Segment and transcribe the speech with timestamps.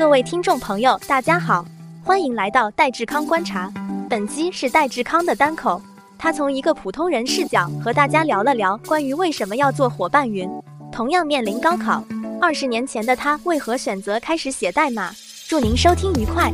[0.00, 1.62] 各位听众朋友，大家好，
[2.02, 3.70] 欢迎来到戴志康观察。
[4.08, 5.78] 本期是戴志康的单口，
[6.18, 10.48] 他从一个普通人视角和大家聊了聊关于为什么要做伙伴云，
[10.90, 12.02] 同样面临高考，
[12.40, 15.14] 二十年前的他为何选择开始写代码。
[15.46, 16.50] 祝您收听愉快。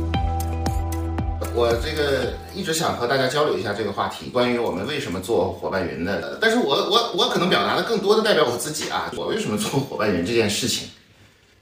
[1.55, 6.37] 我这个一直想和大家交流一下这个话题，关于我们为什么做伙伴云的。
[6.41, 10.89] 但是我我我可能表达的更多的代表我自己啊，我为什么做伙伴云这件事情。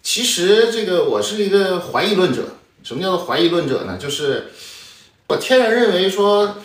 [0.06, 2.44] 其实这个我是一个怀疑论者。
[2.84, 3.98] 什么叫做怀疑论者呢？
[3.98, 4.52] 就是
[5.28, 6.58] 我天然认为说，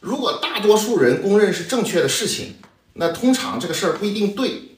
[0.00, 2.56] 如果大多数人公认是正确的事情，
[2.92, 4.76] 那通常这个事儿不一定对。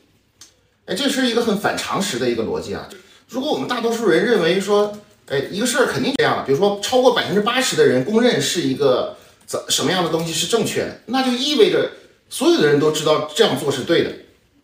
[0.84, 2.88] 哎，这是一个很反常识的一个逻辑啊。
[3.28, 11.90] 如果我们大多数人认为说，哎，一个事儿肯定这样，比如说超过百分之八十的人公认是一个怎什么样的东西是正确的，那就意味着
[12.30, 14.12] 所有的人都知道这样做是对的，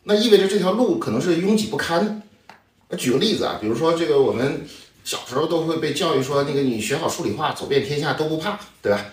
[0.04, 2.22] 那意味着这条路可能是拥挤不堪的。
[2.96, 4.66] 举个例子啊，比如说这个我们
[5.04, 9.04] 小时候都会被教育说，那个你学好数理化，走遍天下都不怕，对吧？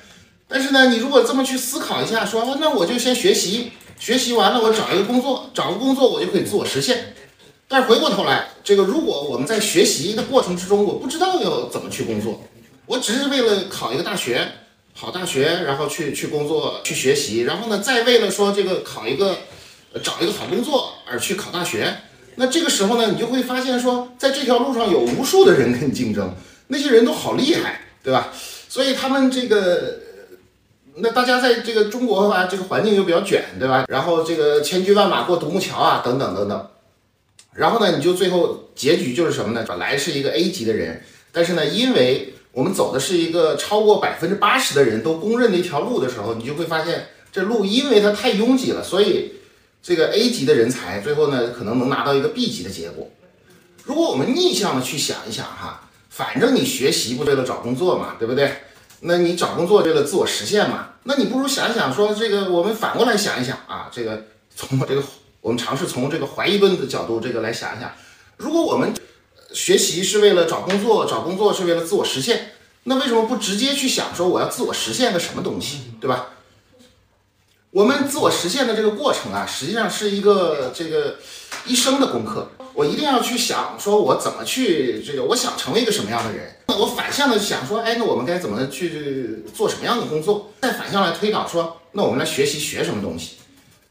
[0.48, 7.14] 但是呢，你如果这么去思考一下，说那我就先学习，学习完了我找一个工作，找个工作我就可以自我实现。
[7.68, 12.42] 但是回过头来，这个如果我们在学习的过程之中，我不知道要怎么去工作，
[12.86, 14.46] 我只是为了考一个大学，
[14.94, 19.38] 好大学，然后去去工作去学习，然后呢，再为了说这个考一个
[20.04, 21.96] 找一个好工作而去考大学。
[22.40, 26.34] 那这个时候呢，你就会发现说，在这条路上有无数的人跟你竞争，
[26.68, 28.30] 那些人都好厉害，对吧？
[28.70, 30.00] 所以他们这个，
[30.96, 33.84] 那大家在这个中国吧，这个环境又比较卷，对吧？
[33.90, 36.68] 然后这个千军万马过独木桥啊，等等等等。
[37.56, 39.66] 然后呢，你就最后结局就是什么呢？
[39.68, 49.34] 本来是一个 A 级的人，但是呢，因为我们走的是一个超过百分之八十的人都公认的一条路的时候，你就会发现这路因为它太拥挤了，所以。
[49.82, 53.10] 这个 A 级的人才，最后呢可能能拿到一个 B 级的结果。
[53.84, 58.54] 如果我们逆向的去想一想哈，反正你学习不为了找工作嘛，对不对？
[59.02, 60.90] 那你找工作为了自我实现嘛？
[61.04, 64.26] 那你不如想一想说，这个我们反过来想一想啊，这个
[64.56, 65.02] 从这个
[65.42, 67.90] 我们尝试从这个怀疑论的角度这个来想一想，
[68.36, 68.94] 如果我们
[69.54, 72.52] 学习是为了找工作，找工作是为了自我实现，
[72.84, 76.28] 那为什么不直接去想说我要自我实现个什么东西，对吧？
[77.72, 81.18] 我们自我实现的这个过程啊，实际上是一个这个
[81.68, 82.50] 一生的功课。
[82.74, 86.56] 我一定要去想，说我怎么去这个，我想成为一个什么样的人。
[86.68, 90.52] 那我反向的想说，哎，那我们该怎么去做什么样的工作？
[90.62, 93.36] 再反向来推导说，那我们来学习学什么东西？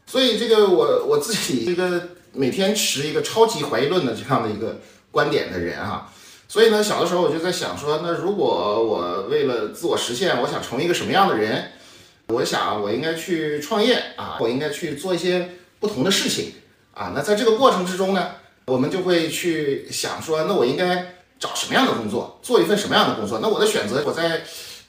[0.07, 4.81] 所以这个我我自己一个每天持一个超级怀疑论的这样的一个
[5.13, 6.11] 观点的人啊。
[6.49, 11.73] 所以呢，小的时候我就在想说，那如果我为了自我实现，我想成为一个什么样的人？
[12.29, 15.49] 我想，我应该去创业啊，我应该去做一些
[15.81, 16.53] 不同的事情
[16.93, 17.13] 啊。
[17.15, 18.33] 那在这个过程之中呢，
[18.67, 23.39] 我们就会去想说，那我应该找什么样的工作，做一份什么样的工作？
[23.41, 24.43] 那我的选择，我在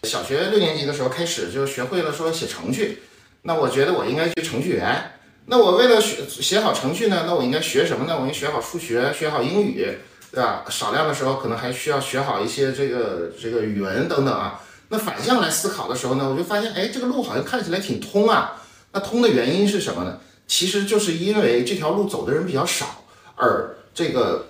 [0.03, 3.03] 小学六年级的时候开始就学会了说写程序。
[3.43, 5.13] 那我觉得我应该去程序员。
[5.45, 8.15] 那我为了学写好程序呢，那我应该学什么呢？
[8.17, 9.97] 我应该学好数学，学好英语，
[10.29, 10.65] 对吧？
[10.69, 14.59] 少量的时候可能还需要学好一些这个这个语文等等啊。
[14.89, 18.61] 那反向来思考的时候呢，我就发现，哎，这个路好像看起来挺通啊。
[18.91, 20.17] 那通的原因是什么呢？
[20.47, 23.03] 其实就是因为这条路走的人比较少，
[23.35, 24.47] 而这个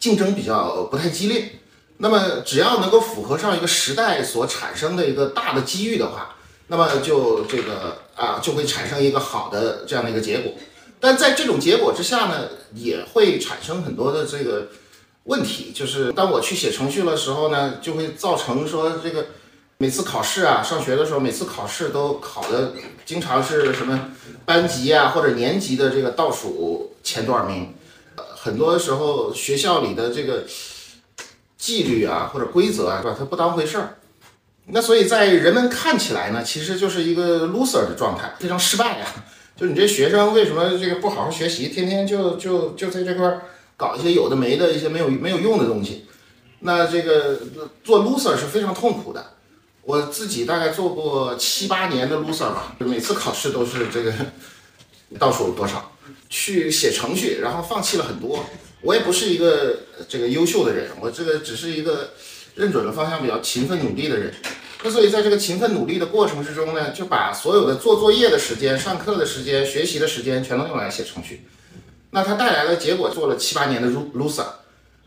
[0.00, 1.60] 竞争比较不太激烈。
[1.98, 6.34] 那么只要能够符合上一个时代所产生的一个大的机遇的话，
[6.66, 10.52] 那么就这个啊就会产生一个好的这样的一个结果。
[10.98, 14.66] 但在这种结果之下呢，也会产生很多的这个
[15.26, 19.26] 问题，就是当我去写程序的时候呢，就会造成说这个。
[19.82, 22.72] 每次考试啊，上学的时候，每次考试都考的
[23.04, 24.10] 经常是什么
[24.44, 27.74] 班级啊或者年级的这个倒数前多少名，
[28.14, 30.44] 呃，很多时候学校里的这个
[31.58, 33.16] 纪律啊或者规则啊，是吧？
[33.18, 33.98] 他不当回事儿。
[34.66, 39.08] 那所以在人们看起来呢，其实就是一个 loser 的状态，非常失败啊。
[39.56, 43.36] 就你这学生为什么这个不好好学习，天天就就就在这块
[43.76, 46.06] 搞一些有的没的一些没有没有用的东西？
[46.60, 47.40] 那这个
[47.82, 49.26] 做 loser 是非常痛苦的。
[49.84, 54.12] 我自己大概做过七八年的 loser 吧，就每次考试都是这个
[55.18, 55.92] 倒数多少，
[56.28, 58.44] 去写程序，然后放弃了很多。
[58.80, 59.76] 我也不是一个
[60.08, 62.12] 这个优秀的人，我这个只是一个
[62.54, 64.32] 认准了方向比较勤奋努力的人。
[64.84, 71.46] 那所以在这个勤奋努力的过程之中呢，就把所有的做作业的时间、上课的时间、学习的时间全都用来写程序。
[72.10, 74.46] 那它带来的结果做了七八年的 loser。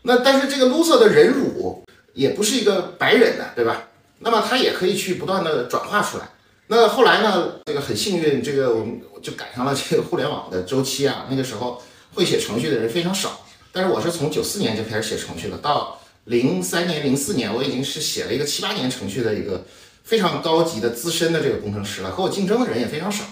[0.02, 1.84] 那但是这个 loser 的忍辱
[2.14, 3.88] 也不是一个白忍的，对吧？
[4.18, 6.28] 那么它也可以去不断的转化出来。
[6.68, 7.52] 那后来呢？
[7.64, 11.26] 这个很幸运，这个我们就赶上了这个互联网的周期啊。
[11.30, 11.80] 那个时候
[12.14, 19.64] 会写程序的人非常少，但是我是从九四年就开始写程序了，到零三年、零四年，我已经是写了一个七八年程序的一个
[20.02, 23.22] 非常高级的资深的这个工程师了，和我竞争的人也非常少，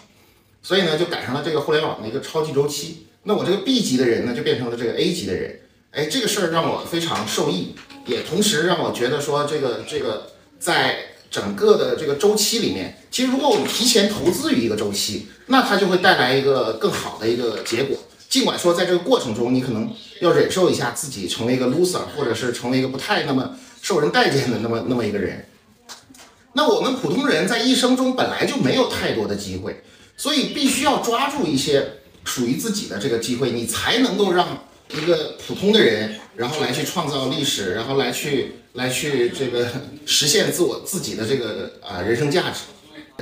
[0.62, 3.08] 所以呢，就赶上了这个互联网的一个超级周期。
[3.24, 5.60] 那我这个 B 级的人呢，就变成了这个 A 级的人。
[5.90, 7.74] 哎，这个事儿让我非常受益，
[8.06, 10.96] 也同时让我觉得说，这个这个在
[11.30, 17.96] 整个的这个周期里面，其实如果我们提前投资于一个周期，那它就会带来一个更好的一个结果。
[18.28, 25.46] 尽管说在这个过程中，你可能要忍受一下自己成为一个 loser，或者是成为一个不太那么受人待见的那么那么一个人。
[26.54, 29.82] 那我们普通人在一生中本来就没有太多的机会，
[30.16, 31.84] 所以必须要抓住一些
[32.24, 39.66] 属于自己的这个机会，你才能够让一个普通的人，然后来去创造历史，然后来去来去这个
[40.06, 42.60] 实现自我自己的这个啊人生价值。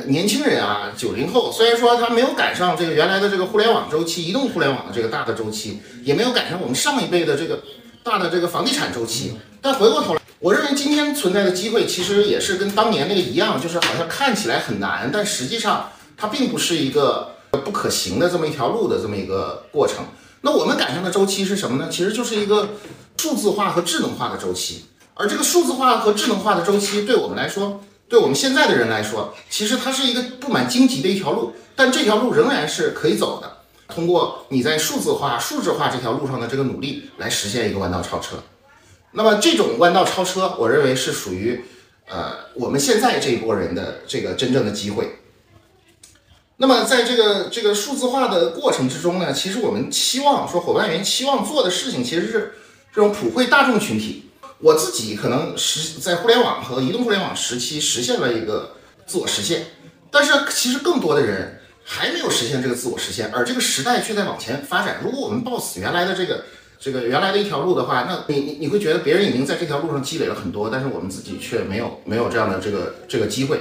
[0.06, 7.62] 年轻人啊，九零后虽然说他没有赶上这个原来的这个互联网周期、移动互联网的这个大的周期，也没有赶上我们上一辈的这个
[8.02, 20.06] 大的这个房地产周期，但回过头来，我认为今天存在的机会其实也是跟当年那个一样，就是好像看起来很难，但实际上它并不是一个 不可行的这么一条路的这么一个过程。
[20.40, 21.90] 那我们赶上的周期是什么呢？
[21.93, 22.70] 其实就是一个
[23.19, 27.80] 数字化和智能化的周期，而这个数字化和智能化的周期对我们来说。
[28.08, 33.50] 对我们现在的人来说，其实它是一个布满荆棘的一条路，但这条路仍然是可以走的。
[33.88, 38.36] 通过你在数字化、数字化这条路上的这个努力，来实现一个弯道超车。
[39.12, 41.64] 那么这种弯道超车，我认为是属于
[42.06, 45.20] 呃我们现在这一波人的这个真正的机会。
[46.58, 52.56] 那么在这个这个数字化的过程之中呢，其实我们期望说伙伴园期望做的事情，其实是
[52.94, 54.28] 这种普惠大众群体。
[54.62, 59.66] 我自己可能实在互联网和移动互联网时期实现了一个自我实现，
[60.08, 65.00] 但是其实更多的人还没有实现这个自我实现，而这个时代却在往前发展。
[65.02, 66.44] 如果我们抱死原来的这个
[66.78, 73.60] 这个原来的一条路的话，那你你你会觉得别人已经在这条路上积累了很多，但是我们自己却没有没有这样的这个这个机会。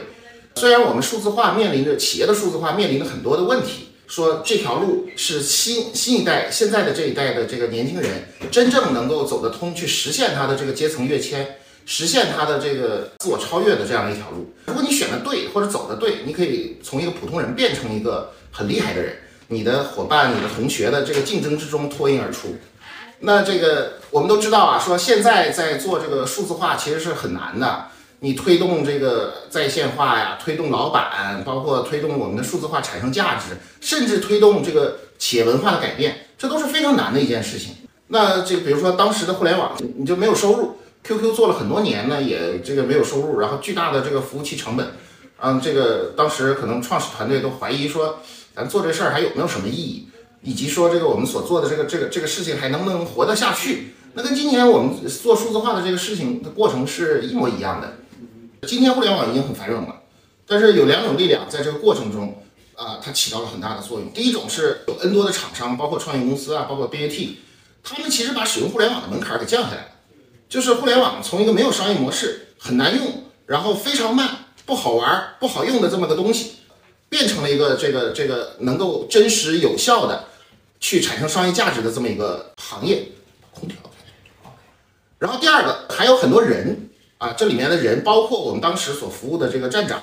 [0.55, 3.87] 虽然我们数字化面临着企业的数字化面临着很多的问题。
[4.11, 8.11] 说这条路是新新一代现在的这一代的这个年轻人
[8.51, 11.55] 真正能够走得通，去实现他的这个阶层跃迁，
[11.85, 14.53] 实现他的这个自我超越的这样的一条路。
[14.65, 19.15] 如果你选的对，或者走的对，你可以从一个普通人变成一个很厉害的人，
[19.47, 22.57] 你的伙伴、你的同学的这个竞争之中脱颖而出。
[23.19, 27.85] 那这个我们都知道啊，说现在在做这个数字化其实是很难的。
[28.23, 37.73] 你推动这个在线化呀，推动老板，包括推动我们的数字化产生价值，甚至推动这个企业文化的改变，这都是非常难的一件事情。
[38.09, 44.85] 那这个比如说当时的互联网，你就没有收入，QQ 做了很多年呢，也这个没有收入，然后巨大的这个服务器成本，
[45.39, 48.19] 嗯，这个当时可能创始团队都怀疑说，
[48.55, 50.07] 咱做这事儿还有没有什么意义，
[50.43, 53.95] 以及说这个我们所做的这个这个这个事情还能不能活得下去？
[54.13, 57.93] 那跟今年我们做数字化的这个事情的过程是一模一样的。
[58.67, 60.01] 今天互联网已经很繁荣了，
[60.45, 62.43] 但是有两种力量在这个过程中，
[62.75, 64.13] 啊，它起到了很大的作用。
[64.13, 67.29] 第一种是有 N 多的厂商，包括创业公司啊，包括 BAT，
[67.83, 69.87] 他们其实把使用互联网的门槛给降下来了。
[70.47, 74.29] 就是互联网从一个没有商业模式、很难用，然后非常慢、
[74.63, 76.57] 不好玩、不好用的这么个东西，
[77.09, 80.25] 变成了一个这个这个能够真实有效的
[80.79, 83.07] 去产生商业价值的这么一个行业。
[83.51, 83.77] 空调
[85.17, 86.89] 然后第二个还有很多人。
[87.21, 90.01] 啊，这里面的人包括我们当时所服务的这个站长，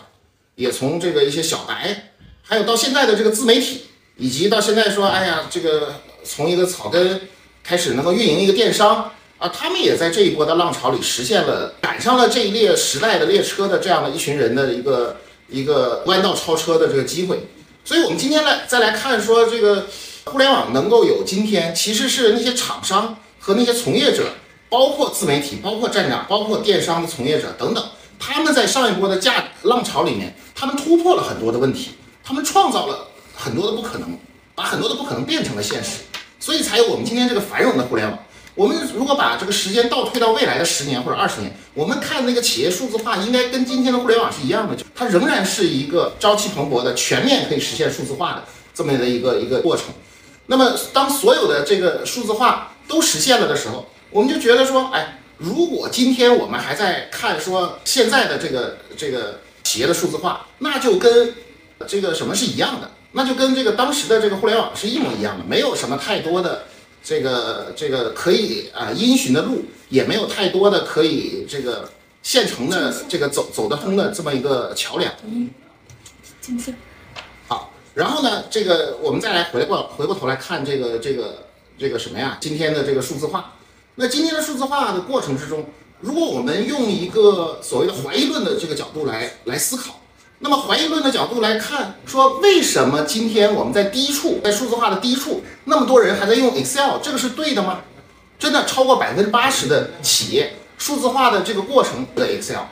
[0.55, 7.23] 也从这个一些小白，还有到现在的这个自媒体，以及到现在说，哎呀，这个从一个草根
[7.65, 15.17] 开始能够运营一个电商啊，他们也在这一波的浪潮里实现了赶上了这一列时代的列车的这样的一群人的一个
[15.49, 17.49] 一个弯道超车的这个机会。
[17.85, 19.89] 所以，我们今天来再来看说，这个
[20.27, 24.29] 互联网能够有今天，其实是那些厂商和那些从业者。
[24.69, 27.85] 包括自媒体，包括站长，包括电商的从业者等等，
[28.19, 34.19] 他们在上一波的价浪潮里面，他们突破了很多的问题，他们创造了很多的不可能，
[34.55, 36.01] 把很多的不可能变成了现实，
[36.39, 38.19] 所以才有我们今天这个繁荣的互联网。
[38.55, 48.45] 我们如果把这个时间倒推到未来的十年或者二十年，我们看那个企业数字化，应该跟今天的互联网是一样的，它仍然是一个朝气蓬勃的、全面可以实现数字化的
[48.75, 49.87] 这么的一个一个过程。
[50.47, 61.35] 那么，当所有的这个数字化都实现了的时候，我们就觉得说，哎，如果今天我们还在看说现在的这个这个企业的数字化，那就跟
[61.87, 66.65] 这个什么是一样的，那就跟这个当时的这个互联网是一模一样的，没有什么太多的
[67.05, 71.91] 这个这个可以啊因循的路，也没有太多的可以这个
[72.23, 75.13] 现成的这个走走得通的这么一个桥梁。
[75.25, 75.51] 嗯，
[77.47, 81.47] 好，然后呢，这个我们再来回过回过头来看这个这个
[81.79, 82.39] 这个什么呀？
[82.41, 83.53] 今天的这个数字化。
[84.01, 85.67] 那今天的数字化的过程之中，
[86.01, 89.99] 如果我们用一个所谓的怀疑论的这个角度来来思考，
[90.39, 97.81] 那么怀疑论的角度来看，说为什么今天我们在低处，在数字化的低处，那么多人还在用 Excel，这个是对的吗？
[98.39, 102.67] 真的超过百分之八十的企业数字化的这个过程的 Excel，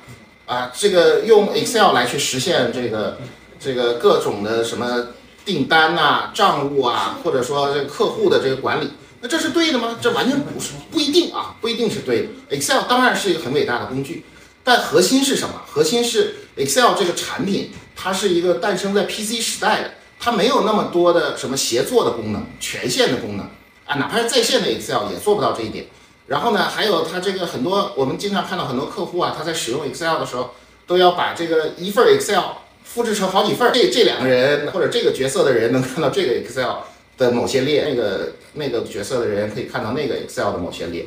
[0.47, 3.19] 啊，这个用 Excel 来去实现这个
[3.59, 5.09] 这个各种的什么
[5.45, 9.99] 订单呐、账务啊，或者说这个客户的这个管理，那这是对的吗？
[10.01, 12.57] 这完全不是，不一定啊，不一定是对的。
[12.57, 14.25] Excel 当然是一个很伟大的工具，
[14.63, 15.63] 但核心是什么？
[15.67, 23.49] 核心是 Excel 这个产品，它是一个诞生在 PC 时代的，它没有那么多的什么协作的功能、权限的功能。
[23.87, 25.87] 啊，哪怕是在线的 Excel 也做不到这一点。
[26.27, 30.51] 然后呢，还有它这个很多，我们经常看到很多客户啊，他在使用 Excel 的时候，
[30.87, 32.43] 都要把这个一份 Excel
[32.83, 33.71] 复制成好几份。
[33.73, 36.79] 这这两个人或者这个角色的人能看到这个 Excel
[37.17, 41.07] 的某些列，那个那个角色的人可以看到那个 Excel 的某些列。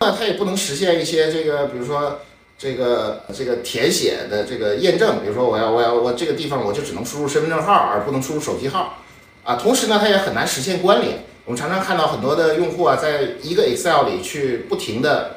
[0.00, 2.20] 那它也不能实现一些这个，比如说
[2.58, 9.02] 这个这个填写的这个验证，比如说我要我要我这个地方我就只能输入身份证号，而不能输入手机号。
[9.44, 11.24] 啊，同时呢，它也很难实现关联。
[11.44, 15.36] 我们常常看到很多的用户啊，在一个 Excel 里去不停的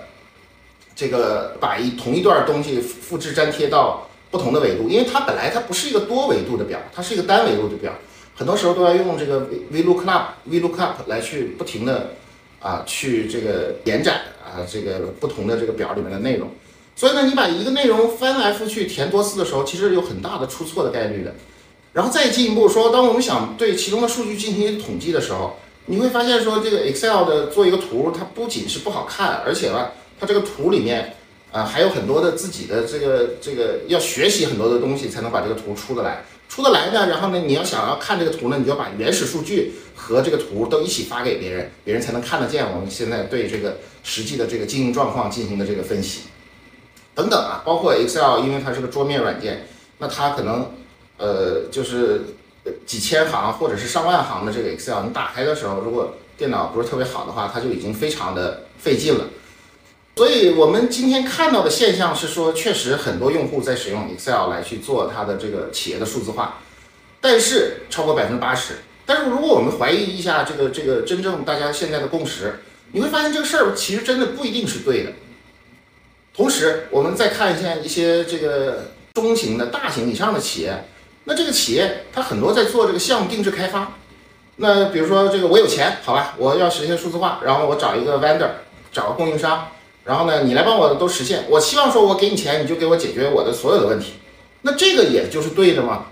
[0.96, 7.94] 这个把一同一段东西复制粘贴到不同的维度，因为它本来它不是一个多维度的表，它是一个单维度的表，
[8.40, 12.12] 很多时候都要用这个 V VLOOKUP VLOOKUP 来去不停的
[12.62, 16.50] 啊去这个延展啊这个不同的这个表里面的内容，
[16.96, 21.36] 所以呢，你把一个内容翻来覆去填多次的时候，其实有很大的出错的概率的。
[21.92, 31.14] 然后再进一步说，当我们想对其中的数据进行统计的时候，你会发现说，这个 Excel 的做一个图，它不仅是不好看，而且吧，它这个图里面
[31.52, 36.24] 啊还有很多的自己的这个这个要学习很多的东西，才能把这个图出得来。
[36.50, 46.24] 出得来呢，然后呢，你要想要看这个图呢，你就把原始数据和这个图都一起发给别人，别人才能看得见我们现在对这个实际的这个经营状况进行的这个分析
[47.16, 49.68] 等等啊，包括 Excel，因为它是个桌面软件，
[50.00, 50.72] 那它可能
[51.18, 52.22] 呃就是。
[52.86, 59.26] 几千行或者是上万行的这个 Excel，你打开的时候，如果电脑不是特别好的话，它就已经非常的费劲了。
[60.20, 66.58] 所以我们今天看到的现象是说，确实很多用户在使用 Excel 来去做它的这个企业的数字化，
[67.22, 68.80] 但是超过百分之八十。
[69.06, 72.60] 但是如果我们怀疑一下这个这个真正大家现在的共识，
[72.92, 75.12] 你会发现这个事儿其实真的不一定是对的。
[76.36, 80.84] 同时，我们再看一下一些这个中型的大型以上的企业。
[81.24, 83.94] 那这个企业它很多在做这个项目定制开发，
[84.58, 88.50] 那比如说这个我有钱，好吧，我要实现数字化，然后我找一个 vendor，
[88.92, 89.70] 找个供应商，
[90.10, 94.14] 然后呢你来帮我都实现，我希望说我给你钱，你就给我解决我的所有的问题，
[94.64, 96.08] 那这个也就是对的吗？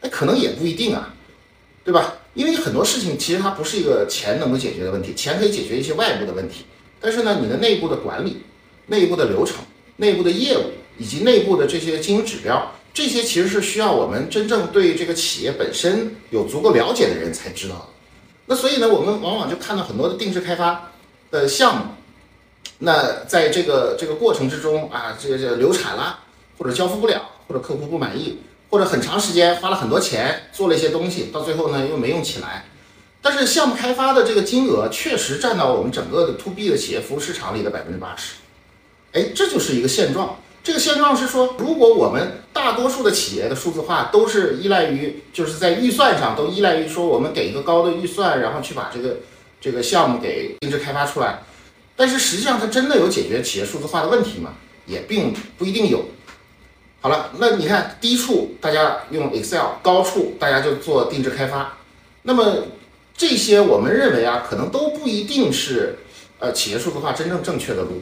[0.00, 1.14] 那可能也不一定啊，
[1.84, 2.14] 对吧？
[2.34, 6.64] 因为很多事情其实它不是一个钱能够解决的问题，钱可以解决一些外部的问题，
[7.00, 8.42] 但是呢你的内部的管理、
[8.88, 9.58] 内部的流程、
[9.98, 10.62] 内部的业务
[10.98, 12.72] 以及内部的这些经营指标。
[12.92, 17.86] 这些其实是需要我们真正对这个企业本身有足够了解的人才知道的。
[18.46, 20.90] 那所以呢，我们往往就看到很多的定制开发
[21.30, 21.84] 的项目，
[22.80, 26.18] 那在这个这个过程之中啊，这个这个流产了，
[26.58, 28.38] 或者交付不了，或者客户不满意，
[28.70, 32.64] 或者很长时间花了很多钱做了一些东西，到最后呢又没用起来。
[33.22, 38.36] 但是项目开发的这个金额确实占到我们整个的 to B 的企业服务市场里的百分之八十。
[39.12, 40.36] 哎，这就是一个现状。
[40.62, 49.16] 这个现状是说，如果我们大多数的企业的数字化都是依赖于，就是在预算上都依赖于说，我们给一个高的预算，然后去把这个
[49.60, 51.42] 这个项目给定制开发出来，
[52.00, 54.54] 但是实际上它真的有解决企业数字化的问题吗？
[54.86, 56.02] 也并不一定有。
[57.02, 61.76] 好了，那你看低处大家用 Excel，高处大家就做定制开发，
[62.22, 62.68] 那么
[63.14, 65.98] 这些我们认为啊，可能都不一定是
[66.38, 68.00] 呃企业数字化真正正确的路。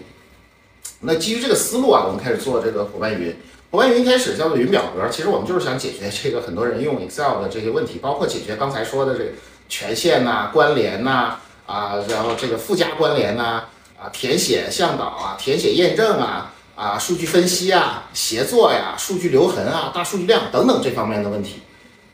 [1.01, 3.35] 那基于这个思路啊，我们开始做这个伙伴云。
[3.73, 9.31] 伙伴云一开始叫做云表格，其实我们就是想解决这个很多人用 Excel 的这些问题，包括解决刚才说的这个
[9.69, 11.37] 权限呐、关联呐
[11.67, 13.65] 啊，然后这个附加关联呐、
[14.01, 21.57] 啊填写向导啊、填写验证啊啊、数据分析啊、协作呀、数据留痕啊、大数据量等等这方面的问题。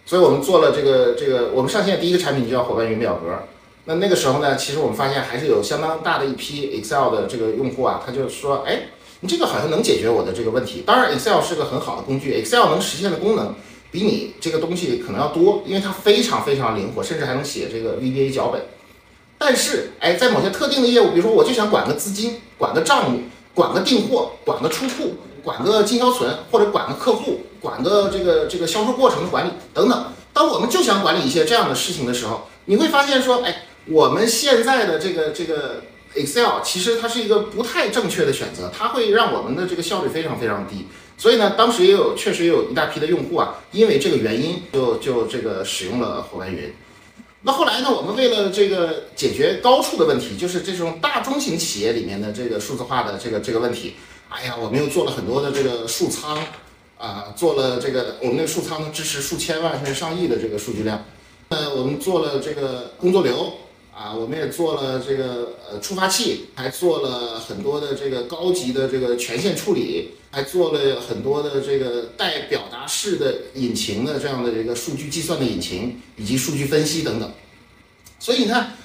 [0.07, 3.39] 所以我们做了这个这个，我们上线第一个产品就叫伙伴云表格。
[3.85, 8.81] 那那个时候呢，其实我们发现还是有相当大的一批 Excel 的这个用户啊，他就说，哎，
[9.21, 10.83] 你这个好像能解决我的这个问题。
[10.87, 13.55] 当然，Excel 是个很好的工具，Excel 能实现的功能
[13.91, 18.63] 比你这个东西可能要多，因为它非常非常灵活，甚至还能写这个 VBA 脚本。
[19.47, 30.07] 但是，哎，在某些特定的业务，比如说我就想管个资金，管个账目，管个订货，管个出库，管个经销存，或者管个客户，管个这个这个销售过程的管理等等。
[30.33, 33.67] 当我们就想管理一些这样的事情的时候，你会发现说，哎。
[33.87, 35.83] 我们现在的这个这个
[36.15, 40.87] Excel 其实它是一个不太正确的选择，它会让我们的这个效率非常非常低。
[41.19, 46.75] 所以呢，当时也有确实也有一大批的用户啊，因为这个原因就就这个使用了伙伴云。
[47.47, 53.97] 那后来呢，我们为了这个解决高处的问题，就是这种大中型企业里面的这个数字化的这个这个问题，
[54.31, 56.39] 哎呀，我们又做了很多的这个数仓
[56.97, 61.05] 啊，做了这个我们那个数仓支持数千万甚至上亿的这个数据量。
[61.51, 63.53] 呃，我们做了这个工作流
[63.97, 77.33] 啊，我们也做了这个呃触发器，还做了很多的这个高级的这个权限处理，还做了很多的这个带表达式的引擎的这样的一个数据计算的引擎，以及数据分析等等。
[78.19, 78.77] 所以你看，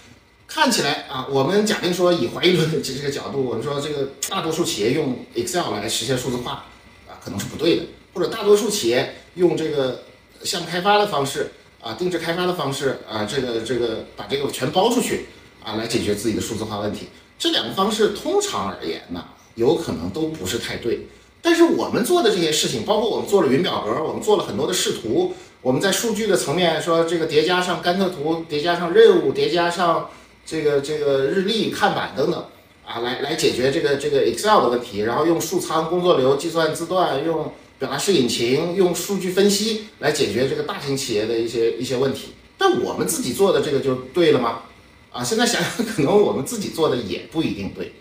[0.48, 6.66] 看起来啊，我们假定说以怀疑论的这个角度，我们说这个大多数企业用 Excel 来实现数字化
[7.08, 10.04] 啊，可能是不对的，或者大多数企业用这个
[10.44, 11.50] 项目开发的方式。
[11.82, 15.28] 啊，定制开发的方式啊，这个这个把这个全包出去
[15.64, 17.08] 啊，来解决自己的数字化问题。
[17.38, 19.24] 这两个方式通常而言呢，
[19.56, 21.08] 有可能都不是太对。
[21.42, 30.10] 但是我们做的这些事情，包括我们做了云表格，我们做了很多的视图，我们在数据的层面说这个叠加上甘特图，叠加上任务，叠加上
[30.46, 32.46] 这个这个日历、看板等等
[32.86, 37.54] 啊，来来解决这个这个 Excel 的问题，然后用数仓工作流计算字段用。
[37.80, 44.64] 表达式引擎用数据分析来解决这个大型企业的一些一些问题，但我们自己做的这个就对了吗？
[45.12, 47.94] 啊，现在想想， 可能我们自己做的也不一定对，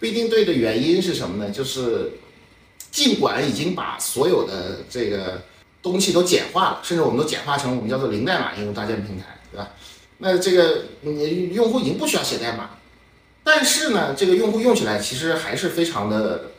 [0.00, 1.50] 不一定对的原因是什么呢？
[1.50, 2.10] 就是
[2.90, 5.40] 尽管已经把所有的这个
[5.80, 9.70] 东西都简化了，甚至我们都简化成我们叫做零代码应用搭建平台，对吧？
[10.18, 12.70] 那这个你用户已经不需要写代码，
[13.44, 16.50] 但是呢，这个用户用起来其实还是非常的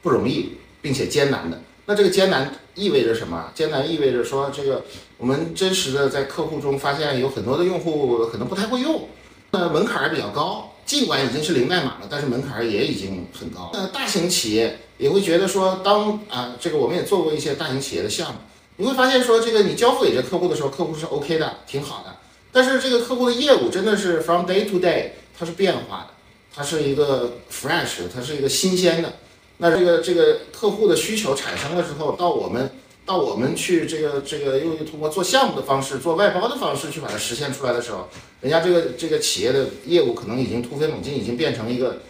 [0.00, 1.60] 不容易，并且艰难的。
[1.86, 3.50] 那这个艰难意味着什么？
[3.54, 4.84] 艰难意味着说，这个
[5.18, 9.08] 我们真实的在客户中发现有很多的用户可能不太会用，
[9.50, 10.70] 那门槛儿比较高。
[10.86, 13.70] 尽管已经是零代码了，但是门槛儿也已经很高。
[13.72, 18.38] 那大型企业也会觉得说，当啊，这个我们也做过一些大型企业的项目，
[18.76, 22.14] 你会发现说，这个你交付给这客户的时候，客户是 OK 的，挺好的。
[22.52, 26.08] 但是这个客户的业务真的是 from day to day，它是变化的，
[26.54, 29.10] 它是一个 fresh，它是一个新鲜的。
[29.58, 32.70] 那这个这个客户的需求产生了之后，到我们
[33.06, 38.08] 到我们去这个这个又通过做项目的方式、做外包的方式去把它实现出来的时候，
[38.40, 42.02] 人家这个这个企业的业务可能已经突飞猛进，已经变成一个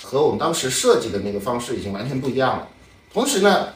[0.00, 2.68] 和我们当时设计的那个方式已经完全不一样了。
[3.12, 3.70] 同时呢，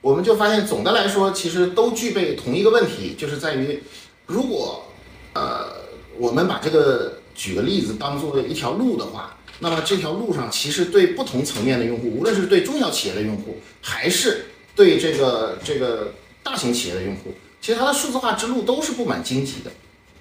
[0.00, 3.80] 我们就发现总的来说，其实都具备同一个问题，就是在于
[4.26, 4.86] 如果
[5.34, 5.72] 呃
[6.18, 9.33] 我们把这个举个例子当做一条路的话。
[9.60, 16.12] 那么这条路上，其实对不同层面的用户，无论是对中小企业的用户，还是对这个这个
[16.42, 19.70] 大型企业的用户，其实它的数字化之路都是布满荆棘的，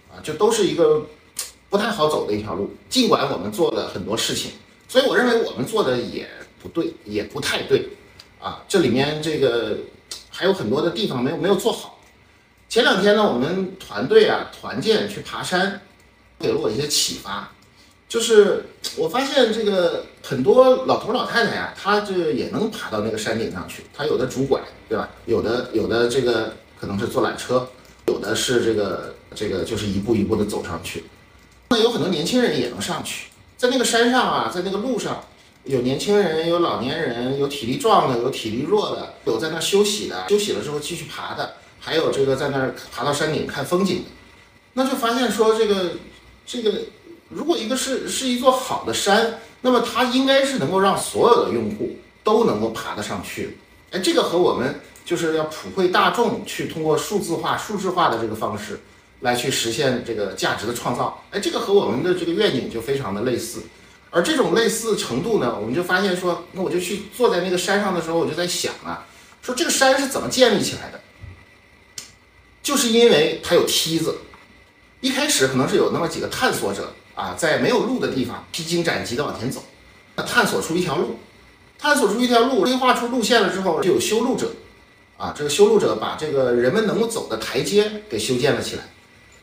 [0.10, 1.08] 啊，就都是一个
[1.70, 2.76] 不太好走的一条路。
[2.90, 4.52] 尽管我们做了很多事情，
[4.88, 6.28] 所以我认为我们做的也
[6.62, 7.90] 不对，也不太对，
[8.40, 9.78] 啊，这里面这个
[10.30, 12.00] 还有很多的地方没有没有做好。
[12.70, 15.82] 前两天呢，我们团队啊团建去爬山，
[16.40, 17.52] 给了我一些启发。
[18.14, 18.64] 就是
[18.96, 23.82] 我发现这个很多老头老太太呀，他这也能爬到那个山顶上去。
[23.92, 25.10] 他有的拄拐，对吧？
[25.26, 27.68] 有的有的这个可能是坐缆车，
[28.06, 31.06] 有的是这个这个就是一步一步的走上去。
[31.70, 35.24] 那有很多年轻人也能上去，在那个山上啊，在那个路上，
[35.64, 44.12] 有年轻人，有老年人，有体力壮的，有体力弱的，有在那休息的，休息了之后继续爬的，还有这个在那儿爬到山顶看风景的。
[44.74, 45.94] 那就发现说这个
[46.46, 46.72] 这个。
[47.34, 53.58] 如果一个是是一座好的山，那么它应该是能够让所有的用户都能够爬得上去。
[53.92, 58.80] 哎，这个和我们就是要普惠大众去通过数字化、数字化的这个方式
[59.22, 61.24] 来去实现这个价值的创造。
[61.32, 63.64] 哎，这个和我们的这个愿景就非常的类似。
[64.10, 69.06] 而这种类似程度呢，我们就发现说，那我就去坐在那个山上的时候，我就在想啊，
[69.42, 71.00] 说这个山是怎么建立起来的？
[72.62, 74.18] 就是因为它有梯子。
[75.02, 76.94] 一开始可能是有那么几个探索者。
[77.16, 79.64] 啊，在没有路的地方披荆斩棘地往前走，
[80.16, 81.18] 探索出一条路，
[81.78, 84.52] 探索出一条路，规划出路线了之后，就有修路者，
[85.18, 88.84] 啊，这个修路者把这个人们能够走的台阶给修建了起来。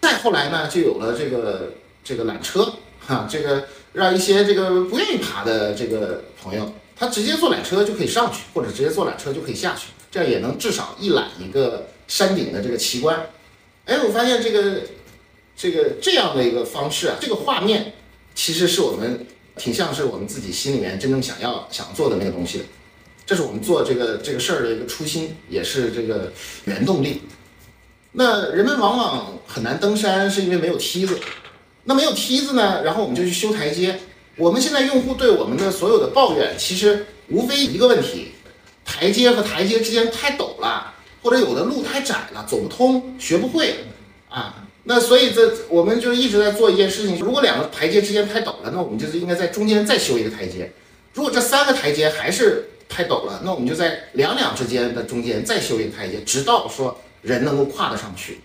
[0.01, 2.73] 再后来呢，就有了这个这个缆车，
[3.07, 13.27] 哈，这个让一些这个不愿意爬的这个朋友，他直接坐缆车就可以上去，或者直接坐缆车就可以下去，这样也能至少一览一个山顶的这个奇观。
[13.85, 14.81] 哎，我发现这个。
[15.61, 17.93] 这个这样的一个方式啊，这个画面
[18.35, 19.27] 其实是我们
[19.59, 22.65] 挺像是我们自己心里面真正想要想做的那个东西的，
[23.27, 26.33] 这是我们做这个这个事儿的一个初心，也是这个
[26.65, 27.21] 原动力。
[28.13, 31.21] 那人们往往很难登山，是因为没有梯子。
[31.85, 34.01] 那没有梯子呢，然后我们就去修台阶，
[34.37, 38.33] 我们现在用户对我们的所有的抱怨，其实无非一个问题：
[38.83, 43.85] 台阶和台阶之间太陡了，或者有的路太窄了，走不通，学不会
[44.31, 44.60] 啊。
[44.85, 50.73] 那所以这我们就一直在做一件事情，如果两个台阶之间太陡了，那我们就是应该在中间再修一个台阶。
[51.13, 58.41] 如果这三个台阶还是太陡了，那我们就在两两之间的中间再修一个台阶，直到说人能够跨得上去。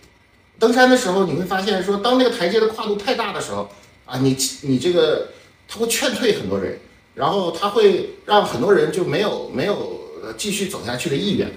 [0.59, 3.69] 登山的时候，你会发现说，当那个台阶的跨度太大的时候，
[4.05, 5.29] 啊，你你这个
[5.67, 6.79] 他会劝退很多人，
[7.13, 10.01] 然后他会让很多人就没有没有
[10.37, 11.49] 继续走下去的意愿。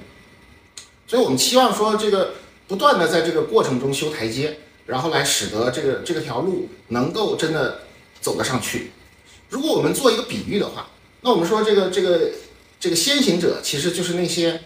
[1.06, 2.34] 所以我们期望说，这个
[2.66, 7.82] 不断的在这个过程中修台阶，然后来使得这个这条路能够真的
[8.20, 8.90] 走得上去。
[9.48, 10.88] 如果我们做一个比喻的话，
[11.20, 12.30] 那我们说这个这个
[12.80, 14.60] 这个先行者其实就是那些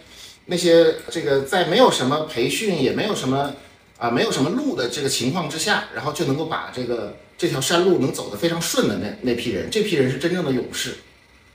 [0.47, 3.53] 那些这个在没有什么培训也没有什么。
[3.99, 10.95] 啊，没有什么路的这个情况之下，然后就能够把这个这条山路能走得非常顺的那那批人，这批人是真正的勇士。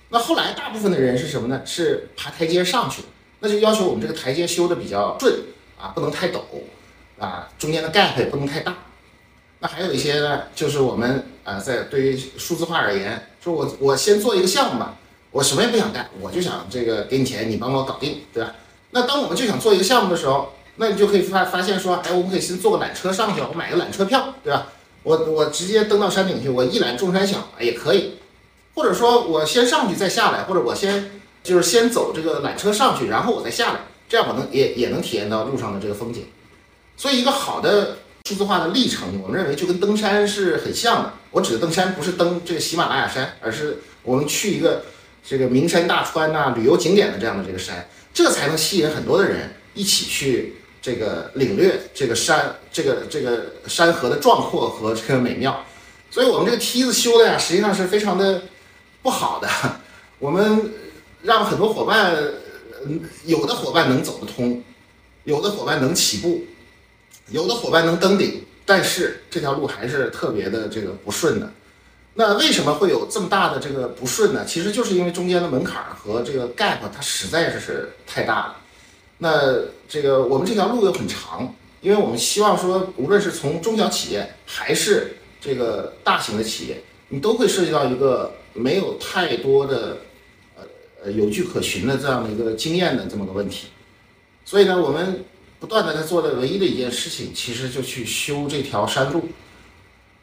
[0.09, 1.61] 那后来大部分的人是什么呢？
[1.66, 3.09] 是爬台阶上去的，
[3.40, 5.42] 那就要求我们这个台阶修的比较顺
[5.78, 6.38] 啊，不能太陡
[7.18, 8.74] 啊，中间的 gap 也不能太大。
[9.61, 14.94] 那还有一些呢，就是我们啊，在对于数字化而言，说我我先做一个项目吧，
[15.31, 18.54] 我什么也不想干，我就想这个给你钱，你帮我搞定，对吧？
[18.90, 20.54] 那当我们就想做一个项目的时候。
[20.81, 24.68] 那你就可以发发现说，哎，我们可以先坐个缆车上去，我买个缆车票，对吧？
[25.02, 28.14] 我我直接登到山顶去，我一览众山小，也可以。
[28.76, 36.26] 或者说我先上去再下来，或者我先就是先走这个缆车上去，然后我再下来，这样我能也也能体验到路上的这个风景。
[36.98, 41.12] 所以一个好的数字化的历程，我们认为就跟登山是很像的。
[41.30, 44.84] 我指的登山不是登这个喜马拉雅山，而是我们去一个
[45.26, 50.56] 这个名山大川呐、旅游景点的这样的这个山，这才能吸引很多的人一起去。
[50.80, 55.64] 这个领略这个山，这个这个山河的壮阔和这个美妙，
[56.08, 58.42] 所以我们这个梯子修的呀，实际上是非常的
[59.02, 59.48] 不好的。
[60.20, 60.72] 我们
[61.20, 62.16] 让很多伙伴，
[63.26, 64.62] 有的伙伴能走得通，
[65.24, 66.44] 有的伙伴能起步，
[67.31, 71.51] 有的伙伴能登顶，但是这条路还是特别的这个不顺的。
[72.14, 74.45] 那为什么会有这么大的这个不顺呢？
[74.45, 78.57] 其实就是因为中间的门槛和这个 gap 它实在是是太大了。
[79.19, 79.55] 那
[79.88, 89.99] 这个我们这条路又很长，因为我们希望说，无论是从中小企业还是这个大型的企业，你都会涉及到一个没有太多的
[90.57, 90.64] 呃
[91.05, 93.69] 呃有据可循的这样的一个经验的这么个问题。
[94.45, 95.25] 所以呢，我们
[95.61, 99.29] 不断的在做的唯一的一件事情，其实就去修这条山路。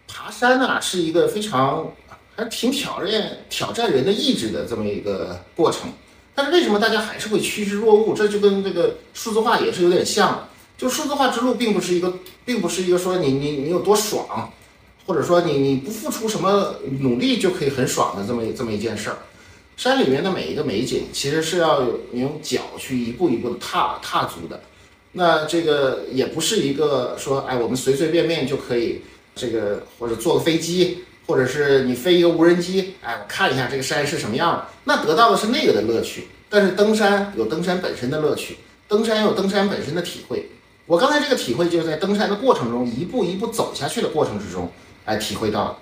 [0.07, 1.91] 爬山呢是一个非常
[2.35, 5.91] 还挺挑战挑战人的意志的这么一个过程。
[6.33, 8.13] 但是为什么大家还是会趋之若鹜？
[8.13, 10.47] 这就跟这个数字化也是有点像。
[10.77, 14.51] 就数字化之路并不是一个，并不是一个说你你你有多爽，
[15.05, 19.17] 或者说你你不付出什么努力就可以很爽的这么这么一件事儿。
[19.77, 24.61] 山里面的每一个美景，其实是要你用脚去一步一步的踏踏足的。
[25.15, 29.01] 那这个也不是一个说，哎，我们随随便便就可以
[29.35, 31.03] 这个或者坐个飞机。
[31.27, 36.27] 或者是你飞一个无人机，哎，我看一下这个山是什么样的，那得到的是那个的乐趣。
[36.51, 40.51] 但是登山有登山本身的乐趣，登山有登山本身的体会。
[40.85, 44.71] 我刚才这个体会就是在登山的过程中，一步一步走下去的过程之中，
[45.05, 45.79] 哎，体会到。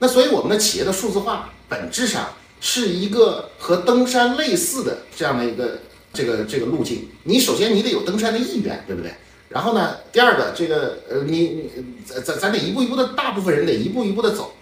[0.00, 2.26] 那所以我们的企业的数字化本质上
[2.60, 5.78] 是一个和登山类似的这样的一个
[6.12, 7.08] 这个这个路径。
[7.24, 9.12] 你首先你得有登山的意愿，对不对？
[9.48, 11.70] 然后呢，第二个这个呃，你你
[12.04, 14.52] 咱咱咱得一步一步的，大部分人得一步一步的走。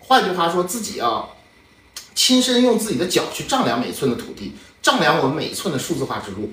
[0.00, 1.36] 换句话说，自己要
[2.14, 6.50] 亲身用自己的脚去丈量每寸的土地，丈量我们每一寸的数字化之路。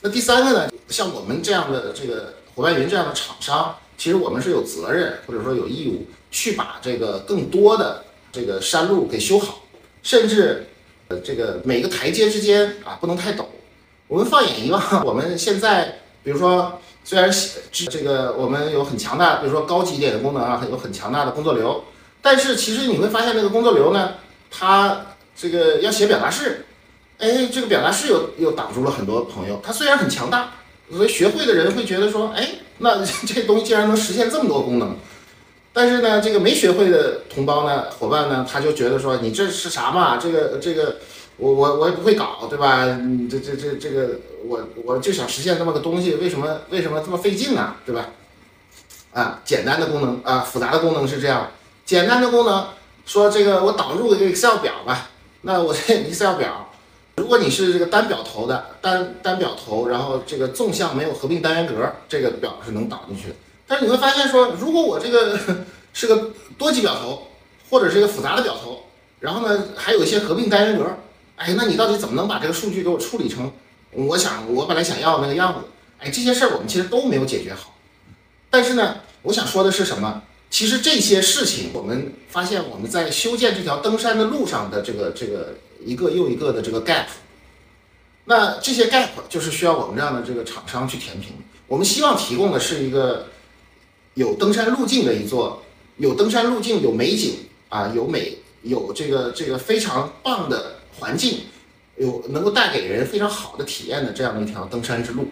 [0.00, 0.70] 那第三个呢？
[0.88, 9.64] 像我们这样的这个伙伴云这样的厂商，其实我们是有责任或者说有义务去把这个更多的这个山路给修好，
[10.02, 10.66] 甚至
[11.20, 13.44] 这个每个台阶之间啊不能太陡。
[14.08, 17.30] 我们放眼一望，我们现在比如说虽然
[17.70, 21.84] 这个我们有很强大，比如说高级一点的功能啊，有很强大的工作流。
[22.20, 24.14] 但是其实你会发现，那个工作流呢，
[24.50, 26.66] 它这个要写表达式，
[27.18, 29.60] 哎，这个表达式又又挡住了很多朋友。
[29.62, 30.52] 它虽然很强大，
[30.90, 32.48] 所以学会的人会觉得说，哎，
[32.78, 34.96] 那这东西竟然能实现这么多功能。
[35.72, 40.18] 但是呢，这个没学会的同胞呢，伙伴呢，他就觉得说，你这是啥嘛？
[40.18, 40.96] 这个这个，
[41.38, 42.84] 我我我也不会搞，对吧？
[43.30, 44.10] 这这这这个，
[44.46, 47.74] 我我就想实现这么个东西，为什么为什么这么费劲呢？
[47.86, 48.10] 对吧？
[49.12, 51.50] 啊，简单的功能啊，复杂的功能是这样。
[51.84, 52.66] 简单的功能，
[53.06, 55.10] 说这个我导入一个 Excel 表吧。
[55.40, 56.70] 那我这 Excel 表，
[57.16, 61.74] 如果你是这个单表头的单单表头，然后这个纵向没有合并单元格，
[62.08, 63.34] 这个表是能导进去。
[63.72, 65.38] 但是你会发现说，如果我这个
[65.94, 67.26] 是个多级表头，
[67.70, 68.82] 或者是一个复杂的表头，
[69.18, 70.94] 然后呢，还有一些合并单元格，
[71.36, 73.50] 哎，那你到底怎么能把这个数据给我处理成
[73.92, 75.60] 我想我本来想要的那个样子？
[76.00, 77.74] 哎，这些事儿我们其实都没有解决好。
[78.50, 80.22] 但是呢，我想说的是什么？
[80.50, 87.06] 其实这些事情，我们发现我们在修建这条登山的路上的这个这个一个又一个的这个 gap，
[88.26, 91.32] 那这些 gap 就是需要我们这样的这个厂商去填平。
[91.68, 93.28] 我们希望提供的是一个
[94.14, 95.62] 有登山路径的一座，
[95.96, 97.34] 有登山路径、有美景
[97.68, 101.40] 啊、有美、有这个这个非常棒的环境，
[101.96, 105.28] 有能够带给人非常好的体验的这样的一条登山之路。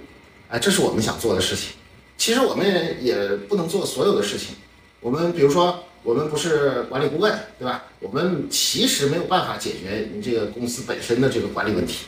[0.48, 1.74] 哎，这是我们想做的事情。
[2.16, 4.54] 其实我们也不能做所有的事情。
[5.00, 7.84] 我们比如说，我们不是管理顾问，对吧？
[8.00, 12.06] 我们其实没有办法解决你这个公司本身的这个管理问题，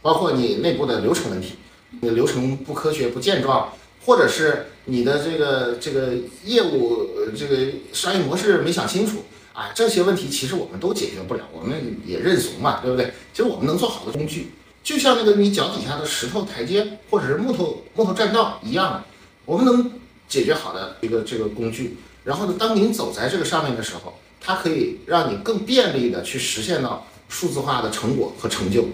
[0.00, 1.54] 包括你内部的流程问题，
[2.00, 3.72] 你的流程不科学、不健壮，
[4.04, 13.12] 或者是你的这个这个业务这个商业模式没想清楚啊，这些问题其实我们都解决不了，我们也认怂嘛，对不对？
[13.32, 14.50] 其实我们能做好的工具，
[14.82, 19.04] 就像那个你脚底下的石头台阶，或者是木头木头栈道一样的，
[19.44, 19.90] 我们能。
[20.28, 28.86] 解决好的一个这个工具，然后呢，当您走在这个上面的时候，它可以让你更便利的去实现到数字化的成果和成就。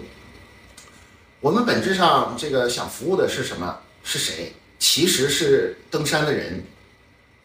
[1.39, 3.77] 我们本质上这个想服务的是什么？
[4.03, 4.51] 是谁？
[4.79, 6.63] 其实是登山的人，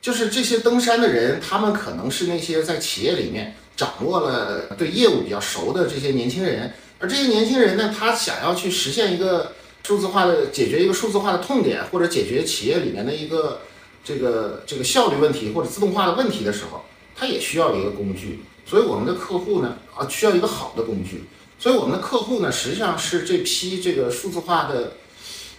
[0.01, 13.61] 就是这些登山的人，他们可能是那些在企业里面掌握了对业务比较熟的这些年轻人，而这些年轻人呢，他想要去实现一个数字化的解决一个数字化的痛点，或者解决企业里面的一个。
[14.07, 16.85] 这个这个效率问题或者自动化的问题的时候，
[17.17, 18.41] 他也需要一个工具。
[18.67, 21.25] 所以我们的客户呢，啊，需要一个好的工具。
[21.59, 24.93] 所以我们的客户呢，实际上是这批这个数字化的，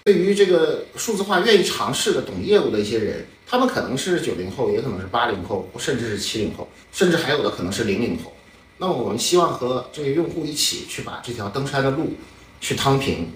[0.05, 3.25] 对于这个数字化愿意尝试的、懂业务的一些人。
[3.47, 8.31] 他们可能是九零后，也可能是八零后，甚至是七零后，甚至还有的可能是零零后。
[8.77, 12.13] 那么我们希望和这个用户一起去把这条登山的路
[12.61, 13.31] 去趟平。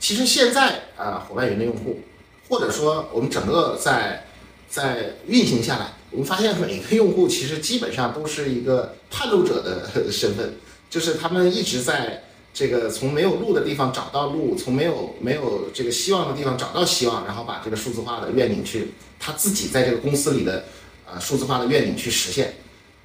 [0.00, 2.00] 其实现在啊，伙伴云的用户，
[2.48, 4.26] 或者说我们整个在
[4.66, 10.54] 在运行下来，我们发现每个用户其实基本上都是一个探路者的身份，
[10.88, 12.23] 就是他们一直在
[12.54, 20.64] 这个从没有路的地方找到路，从没有没有这个希望的地方找到希望，然后把这个数字化的愿景去他自己在这个公司里的
[21.04, 22.54] 啊数字化的愿景去实现，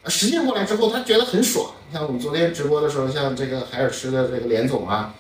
[0.04, 1.72] 啊实现过来之后他觉得很爽。
[1.92, 5.16] 像我们昨天直播的时候，像这个海尔吃的这个连总啊，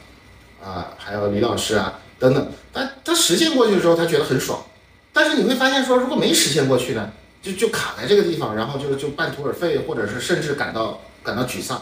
[0.63, 4.63] 啊还有李老师啊等等，他他实现过去的时候，他觉得很爽。
[5.11, 7.11] 但是你会发现，说如果没实现过去呢，
[7.41, 11.81] 就就卡在这个地方，然后就就半途而废，或者是甚至感到感到沮丧。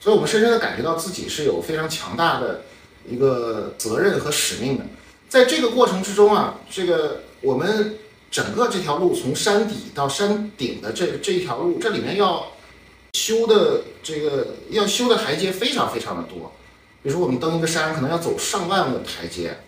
[0.00, 2.62] 所以我们深深的感觉到自己是有非常强大的
[3.08, 4.84] 一个责任和使命的。
[5.28, 7.98] 在这个过程之中啊，这个我们
[8.30, 12.46] 整个这条路从山底到山顶的这这一条路，这里面要
[13.12, 16.52] 修的这个要修的台阶非常非常的多。
[17.02, 19.58] 比如说我们登一个山，可能要走上万个台阶。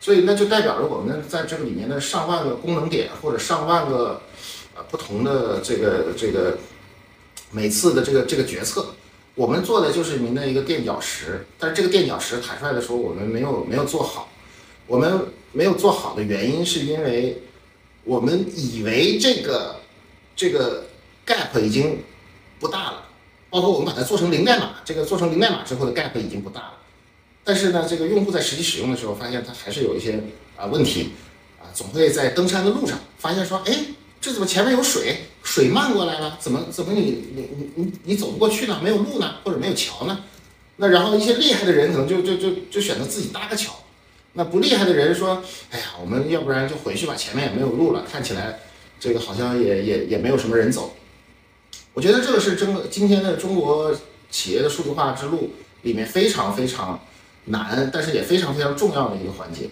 [0.00, 4.22] 所以那就代表着我们在这个里面的上万个功能点，或者上万个
[4.76, 6.56] 呃不同的这个这个
[7.50, 8.94] 每次的这个这个决策，
[9.38, 11.46] 我们做的就是您的一个垫脚石。
[11.60, 14.28] 但是这个垫脚石坦率的说，我们没有没有做好。
[14.88, 17.40] 我们没有做好的原因是因为
[18.02, 19.76] 我们以为这个
[20.34, 20.86] 这个
[21.24, 22.02] gap 已经
[22.58, 23.04] 不大了，
[23.48, 26.72] 包括我们把它做成零代码，这个做成零代码之后的 gap 已经不大了。
[27.44, 30.20] 但是呢，这个用户在实际使用的时候，发现它还是有一些
[30.56, 31.10] 啊问题，
[31.60, 33.78] 啊，总会在登山的路上发现说，哎，
[34.20, 35.18] 这怎么前面有水，
[35.48, 37.00] 水漫过来了，怎么怎么你
[37.34, 38.78] 你你你你走不过去呢？
[38.84, 40.24] 没有路呢，或者没有桥呢？
[40.76, 43.72] 那然后一些厉害的人可能就就就就选择自己搭个桥，
[44.34, 48.60] 那不厉害的人说，哎呀，我们要不然就回去吧，前面也没有路了，看起来
[49.00, 50.94] 这个好像也也也没有什么人走。
[51.94, 53.96] 我觉得这个是真今天的中国
[54.30, 55.50] 企业的数字化之路
[55.82, 57.00] 里面非常非常。
[57.50, 59.70] 难，但是也非常非常重要的一个环节。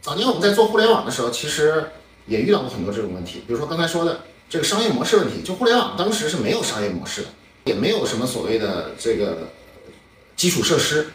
[0.00, 1.84] 早年我们在做互联网的时候，其实
[2.28, 5.42] 也遇到过很多这种问题，比如说刚才说的这个商业模式问题。
[5.42, 7.28] 就互联网当时是没有商业模式的，
[7.64, 9.50] 也没有什么所谓的这个
[10.36, 11.08] 基础设施。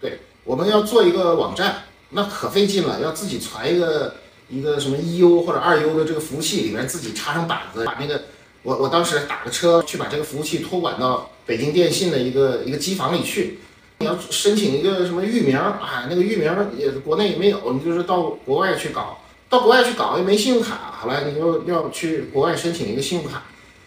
[0.00, 4.14] 对，我们要做一个网站，那可费劲了，要自己传一个
[4.48, 8.24] 一个什么一 U 或者二 U 的这个服务器里面，自己插上板子，把那个
[8.62, 13.58] 我我当时打个车去把这个服务器托管到北京电信的一个一个机房里去。
[14.00, 16.06] 你要申请一个什么域名啊？
[16.08, 16.44] 那个域名
[16.76, 23.44] 也国内也没有，你就是到国外去搞，到国外去搞又没信用卡，好了，你又要去国外申请一个信用卡。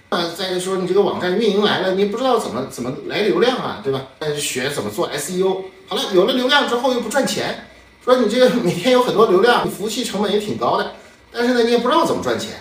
[0.09, 4.01] 啊，再一说你这个网站运营来了，你不知道怎么怎么来流量啊，对吧？
[4.19, 5.63] 那就学怎么做 SEO。
[5.87, 7.67] 好了，有了流量之后又不赚钱，
[8.03, 10.93] 说你这个每天有很多流量，服务器成本也挺高的，
[11.31, 12.55] 但是呢你也不知道怎么赚钱。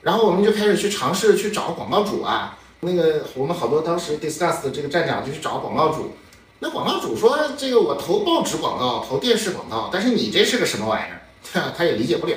[0.00, 2.58] 然后我们就开始去尝试去找广告主啊。
[2.80, 6.16] 那个我们好多当时 Discuss 的这个站长就去找广告主，
[6.58, 11.21] 那广告主说这个我投报纸广告，投电视广告，但是你这是个什么玩意儿？
[11.76, 12.34] 他也理解不了。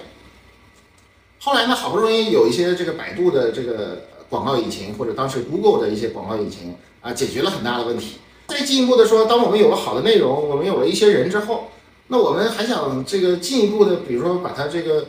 [1.39, 8.17] 后来呢，好不容易有一些这个百度的这个广告引擎，或者当时 Google 的一些广告引擎啊，解决了很大的问题。
[8.47, 11.69] 再进一步的说，当我们有了好的内容，我们有了一些人之后，
[12.07, 15.05] 那我们还想这个进一步的，比如说把它这个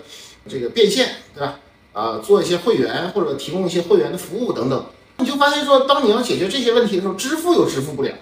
[0.46, 1.58] 这个变现，对吧？
[1.92, 4.84] 啊，做一些会员或者提供一些会员的服务等等，
[5.16, 8.12] 你就发现说，当你要解决这些问题的时候，支付又支付不了。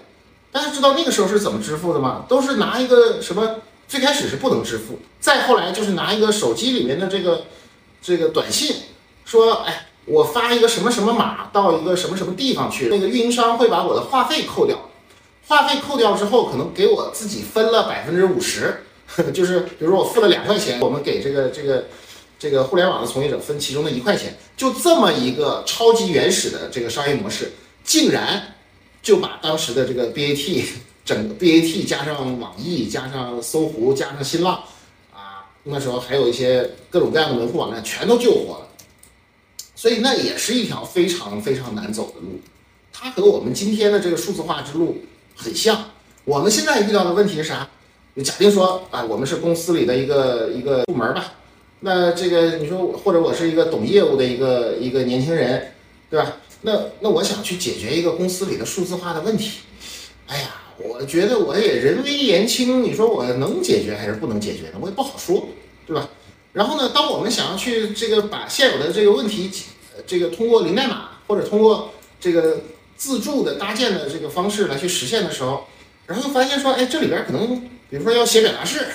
[0.53, 2.25] 大家知道那个时候是怎么支付的吗？
[2.29, 3.57] 都是拿一个什么？
[3.87, 7.45] 最开始是不能支付，再后来就是拿一个手机里面的这个
[8.01, 8.75] 这个短信，
[9.25, 14.89] 说，哎，我发一个什么什么码到一个什么什么地方去，那个运营商会把我的话费扣掉。
[15.47, 18.81] 话费扣掉之后，可能给我自己分了百分之五十，
[19.31, 21.85] 就是比如说我付了两块钱，我们给这个这个
[22.39, 27.51] 这个互联网的从业者分其中的一块钱，就这么一个超级原始的这个商业模式，
[27.83, 28.55] 竟然
[29.03, 30.63] 就把当时的这个 BAT
[31.05, 34.55] 整个 BAT 加上网易加上搜狐加上新浪
[35.13, 38.67] 啊，那时候还有一些各种各样的门户网站全都救活了，
[39.75, 42.41] 所以那也是一条非常非常难走的路，
[42.91, 44.97] 它和我们今天的这个数字化之路。
[45.35, 45.91] 很像
[46.23, 47.69] 我们现在遇到的问题是啥？
[48.15, 51.33] 就假定说啊，我们是公司里的一个一个部门吧，
[51.81, 55.73] 那这个你说或者我是一个懂业务的一个一个年轻人，
[56.09, 56.37] 对吧？
[56.61, 59.59] 那那我想去解决一个公司里的数字化的问题，
[60.27, 64.77] 哎呀，我觉得我也人微言轻，你说我能解决还是不能解决呢？
[64.81, 65.47] 我也不好说，
[65.85, 66.09] 对吧？
[66.53, 69.51] 然后呢，当我们想要去这个把现有的这个问题，
[70.05, 72.61] 这个通过零代码或者通过这个。
[72.97, 75.65] 自助的搭建的这个方式来去实现的时候，
[76.07, 77.59] 然后又发现说，哎，这里边可能，
[77.89, 78.87] 比如说要写表达式，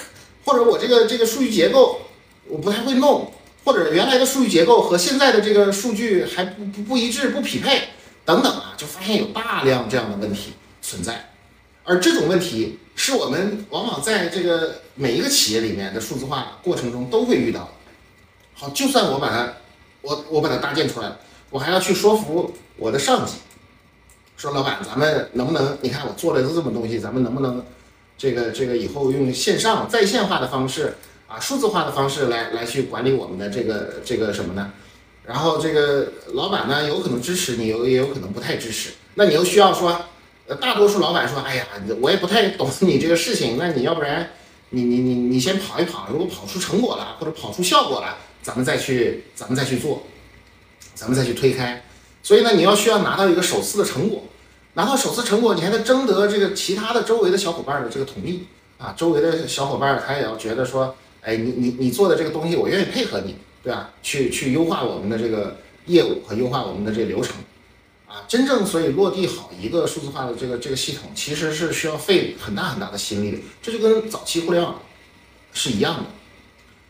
[0.47, 2.01] 或者我这个这个数据结构
[2.49, 3.31] 我不太会弄，
[3.63, 7.91] 或者原来的数据结构和现在的这个数据还不不不一致、不匹配
[8.25, 11.30] 等等啊，就发现有大量这样的问题存在。
[11.85, 17.69] 而这种问题是我们往往在这个每一个企业里面的数字化过程中都会遇到。
[18.55, 19.53] 好，就算我把它
[20.03, 23.35] 我我把它搭建出来了，我还要去说服我的上级。
[24.37, 25.77] 说老板，咱们能不能？
[25.83, 27.65] 你看我做了这么东西，咱们能不能，
[28.17, 30.95] 这个这个以后用线上在线化的方式
[31.27, 34.73] 啊，数字化的方式来来去管理我们的这个这个什么呢？
[35.27, 38.91] 然后这个老板呢，有可能支持你，有也有可能不太支持。
[39.15, 40.01] 那你又需要说，
[40.57, 41.67] 大多数老板说，哎呀，
[42.01, 44.31] 我也不太懂你这个事情，那你要不然
[44.71, 50.03] 你你你你先跑一跑，如果跑出成果了或者跑出效果了，咱们再去咱们再去做，
[50.95, 51.83] 咱们再去推开。
[52.23, 54.25] 所以呢，你要需要拿到一个首次的成果，
[54.75, 58.47] 拿到首次成果，你还得征得这个其他的周围的小伙伴的这个同意
[58.79, 58.95] 啊。
[58.97, 63.91] 周围的小伙伴他也要觉得说，哎，你你你做的这个东西，我愿意配合你，对吧？
[64.03, 67.37] 去去优化我们的这个业务和优化我们的这个流程
[68.11, 68.27] 啊。
[68.29, 73.39] 真正所以落地好一个数字化的这个这个系统，其实是需要费很大很大的心力的。
[73.63, 74.81] 这就跟早期互联网
[75.53, 76.05] 是一样的。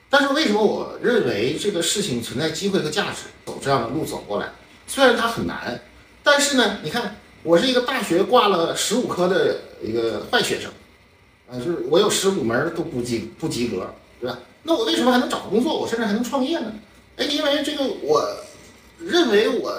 [0.08, 4.50] 但是为什么我认为这个事情存在机会和价值，走这样的路走过来？
[4.88, 5.80] 虽然它很难，
[6.24, 10.68] 但是呢，你看，我是一个大学挂了十五科的一个坏学生，
[11.48, 14.36] 啊，就是我有十五门都不及不及格，对吧？
[14.64, 15.78] 那我为什么还能找工作？
[15.78, 16.72] 我甚至还能创业呢？
[17.16, 18.28] 哎，因为这个，我
[18.98, 19.72] 认为我，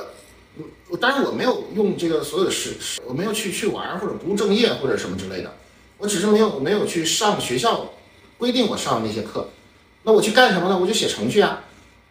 [0.97, 2.75] 当然我没有用这个所有的时，
[3.05, 5.53] 我没有去去玩或者不务正业或者什么之类的，
[5.97, 7.93] 我只是没有没有去上学校
[8.37, 9.49] 规定我上的那些课，
[10.03, 10.77] 那我去干什么呢？
[10.77, 11.63] 我就写程序啊。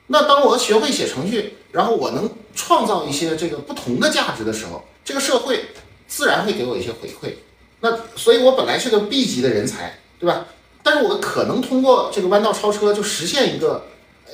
[0.06, 5.66] 那当我学会写程序，然后我能创造一些这个不同的价值的时候，这个社会
[6.08, 7.34] 自然会给我一些回馈。
[7.80, 10.46] 那所以，我本来是个 B 级的人才，对吧？
[10.82, 13.84] 但是我可能通过这个弯道超车，就实现一个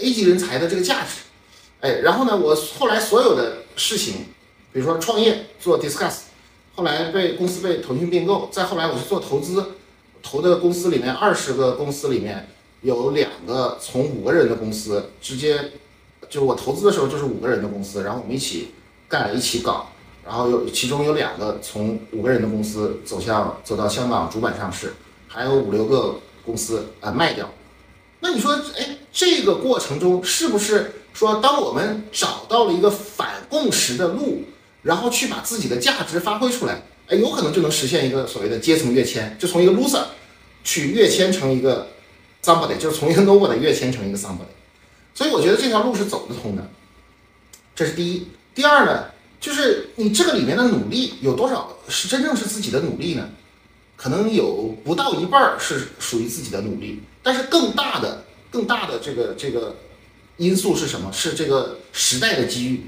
[0.01, 1.23] A 级人才的这个价值。
[1.81, 4.27] 哎，然后呢，我后来所有的事情，
[4.73, 6.19] 比如说创业做 Discuss，
[6.75, 9.65] 后来被公司被腾讯并购，再后来我去做投资，
[10.23, 12.49] 投的公司里面二十个公司里面。
[12.83, 15.59] 有两个从五个人的公司直接，
[16.29, 18.69] 就是我投资的时候就是五个人的公司，然后我们一起
[19.09, 19.89] 干一起搞，
[20.25, 24.95] 然后有其中有两个从五个人的公司走向走到香港主板上市，
[25.27, 27.51] 还有五六个公司啊卖掉。
[28.21, 34.43] 那你说，哎，这个过程中是不是说，当我们找到了一个反共识的路，
[34.87, 40.05] 然后去把自己的价值发挥出来，哎，有可能就能实现一个所谓的阶层跃迁，就从一个 loser
[40.65, 41.89] 去跃迁成一个。
[42.43, 44.55] somebody 就是从一个 nobody 跃迁成一个 somebody，
[45.13, 46.71] 所以我觉得这条路是走得通的，
[47.75, 48.29] 这是第一。
[48.55, 49.07] 第二呢，
[49.41, 53.31] 就是你这个里面的努力有多少是真正是自己的努力呢？
[53.97, 59.75] 可能有不到一半是属于自己的努力，但是更大的、更大的这个这个
[60.37, 61.13] 因素是什么？
[61.13, 62.87] 是这个时代的机遇。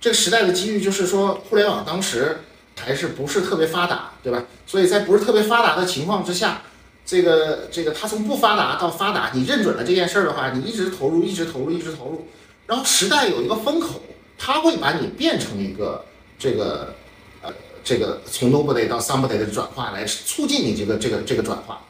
[0.00, 2.40] 这个时代的机遇就是说，互联网当时
[2.78, 4.42] 还是不是特别发达，对吧？
[4.66, 6.62] 所以在不是特别发达的情况之下，
[7.04, 12.26] 这个这个它从不发达到发达，你认准了这件事儿的话，你一直投入，一直投入，一直投入，
[12.66, 14.00] 然后时代有一个风口，
[14.38, 16.02] 它会把你变成一个
[16.38, 16.94] 这个
[17.42, 17.52] 呃
[17.84, 21.82] 这个从 nobody 到 somebody 的转化，来促进你这个这个这个转化。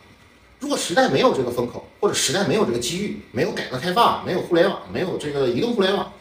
[0.58, 6.12] 如果时代没有这个风口，或者时代没有这个机遇，没有改革开放，没有互联网，没有这个移动互联网，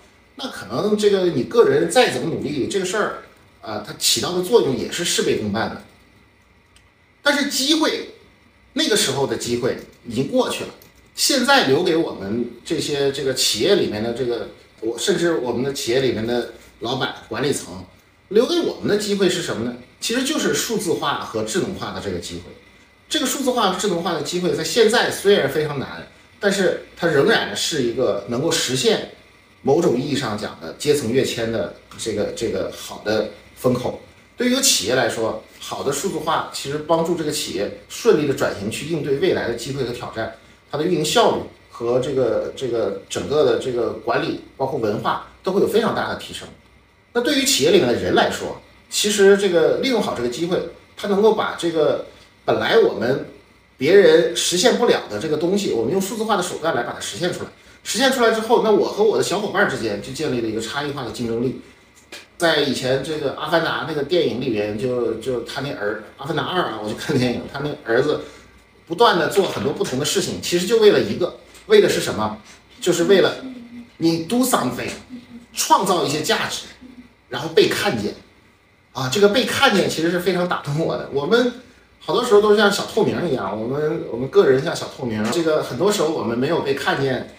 [0.41, 3.23] 那可能这个你个人再怎么努力，这个事儿
[3.61, 5.83] 啊，它起到的作用也是事倍功半的。
[7.21, 8.11] 但是机会，
[8.71, 9.77] 那个时候的机会
[10.07, 10.69] 已经过去了，
[11.13, 14.47] 现在留给我们这些这个企业里面的这个，
[14.79, 17.83] 我甚至我们的企业里面的老板、管理层，
[18.29, 19.75] 留给我们的机会是什么呢？
[19.99, 22.43] 其实就是数字化和智能化的这个机会。
[23.09, 26.07] 这个数字化智能化的机会在现在虽然非常难，
[26.39, 29.11] 但是它仍然是一个能够实现
[29.62, 34.01] 某种意义上讲的阶层跃迁的这个这个好的风口。
[34.38, 40.34] 对于一个企业来说，好的数字化其实帮助这个企业顺利的转型，去应对未来的机会和挑战，
[40.72, 46.47] 它的运营效率和这个这个整个的这个管理，包括文化都会有非常大的提升。
[47.14, 50.57] 那对于企业里面的人来说，其实这个利用好这个机会，
[50.95, 52.05] 它能够把这个。
[52.45, 53.28] 本来我们
[53.78, 57.49] 别人实现不了的这个东西，我们用数字化的手段来把它实现出来。
[57.89, 61.59] 实现出来之后，那我和我的小伙伴之间就建立了一个差异化的竞争力。
[62.37, 68.21] 在以前这个《阿凡达》那个电影里边，就就他那儿《阿凡达二》啊，我去看电影，他那儿子
[68.87, 72.37] 不断的做很多不同的事情，其实就为了一个，为的是什么？
[72.79, 73.37] 就是为了
[73.97, 74.91] 你 do something，
[75.51, 76.67] 创造一些价值，
[77.27, 78.13] 然后被看见。
[78.93, 81.09] 啊，这个被看见其实是非常打动我的。
[81.11, 81.51] 我们。
[82.01, 87.35] 好多时候都像小透明一样，我们我们个人像小透明，这个很多时候我们没有被看见，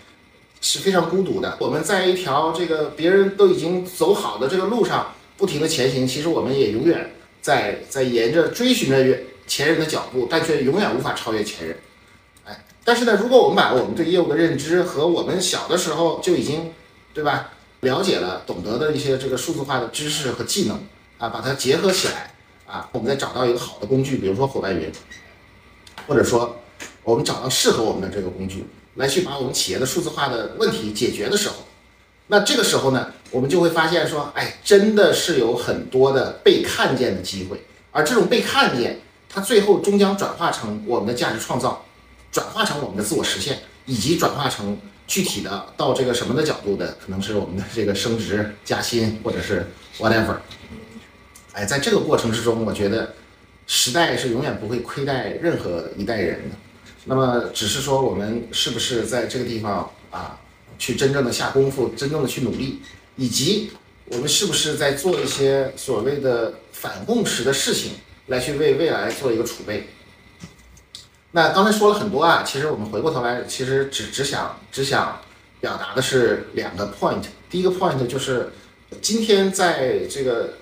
[0.61, 1.57] 是非常孤独的。
[1.61, 11.77] 我们在一条这个别人都已经走好的这个路上不停的前行，其实我们也永远在在沿着追寻着前人的脚步，但却永远无法超越前人。
[12.45, 16.73] 哎，但是呢，如果我们把我们对业务的认知和我们小的时候就已经，
[17.15, 17.51] 对吧，
[17.81, 20.77] 了解了、懂得的一些这个数字化的知识和技能
[21.19, 22.35] 啊，把它结合起来。
[22.67, 24.89] 啊，我们再找到一个好的工具，比如说伙伴云，
[26.07, 26.57] 或者说
[27.03, 28.65] 我们找到适合我们的这个工具，
[29.01, 31.55] 来去把我们企业的数字化的问题解决的时候，
[32.29, 41.85] 那这个时候呢，我们就会发现说，哎，真的是有很多的被看见的机会，而这种被看见，它最后终将转化成我们的价值创造，
[42.31, 49.67] 转化成我们的自我实现，以及转化成具体的到这个什么的角度的，可能是我们的这个升职加薪，或者是
[49.99, 50.37] whatever。
[51.53, 53.15] 哎，在这个过程之中，我觉得
[53.67, 56.57] 时代是永远不会亏待任何一代人的。
[57.05, 60.39] 那么，只是说我们是不是在这个地方啊，
[60.79, 62.81] 去真正的下功夫，真正的去努力，
[63.17, 63.71] 以及
[64.07, 67.93] 我们是不是在做一些所谓的反共识的事情，
[68.27, 69.89] 来去为未来做一个储备。
[71.33, 75.21] 那刚才说了很多啊，其实我们回过头来，其实只只想只想
[75.61, 77.23] 表达的是两个 point。
[77.49, 78.51] 第一个 point 就是
[79.01, 80.55] 今天在这个。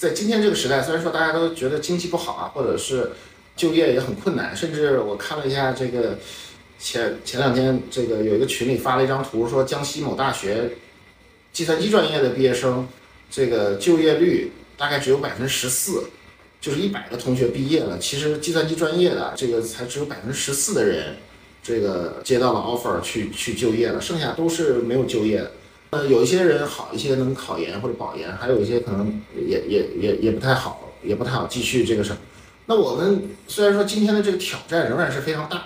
[0.00, 3.12] 在今天这个时代，虽然说大家都觉得经济不好啊，或者是
[3.60, 6.18] 就业也很困难，甚至我看了一下这个
[6.78, 10.70] 前前两天这个有一个群里发了一张图，说江西某大学
[11.52, 12.88] 计算机专业的毕业生，
[13.30, 16.04] 这个就业率大概只有百分之十四，
[16.58, 21.16] 就是一百个同学毕业了，其实计算机专业的这个才只有百分之十四的人，
[21.62, 25.52] 这个接到了 offer 去去就业了，剩下都是没有就业的。
[25.90, 32.18] 呃，有一些人好一些能考研或者保研，还有一些可能也也也也不太好，也不太好继续这个什么。
[32.70, 35.64] 那我们虽然说今天的这个挑战仍然是非常大，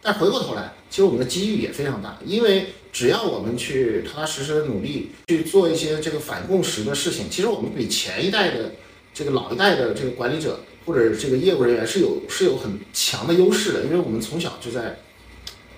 [0.00, 8.72] 但回过头来，其实我们的机遇也非常大，因为只要我们去踏踏实实的努力去做一些这个反共识的事情，其实我们比前一代的
[9.12, 14.98] 这个老一代的这个管理者或者这个业务人员是有是有很强的优势的，因为我们从小就在，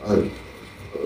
[0.05, 0.17] 呃。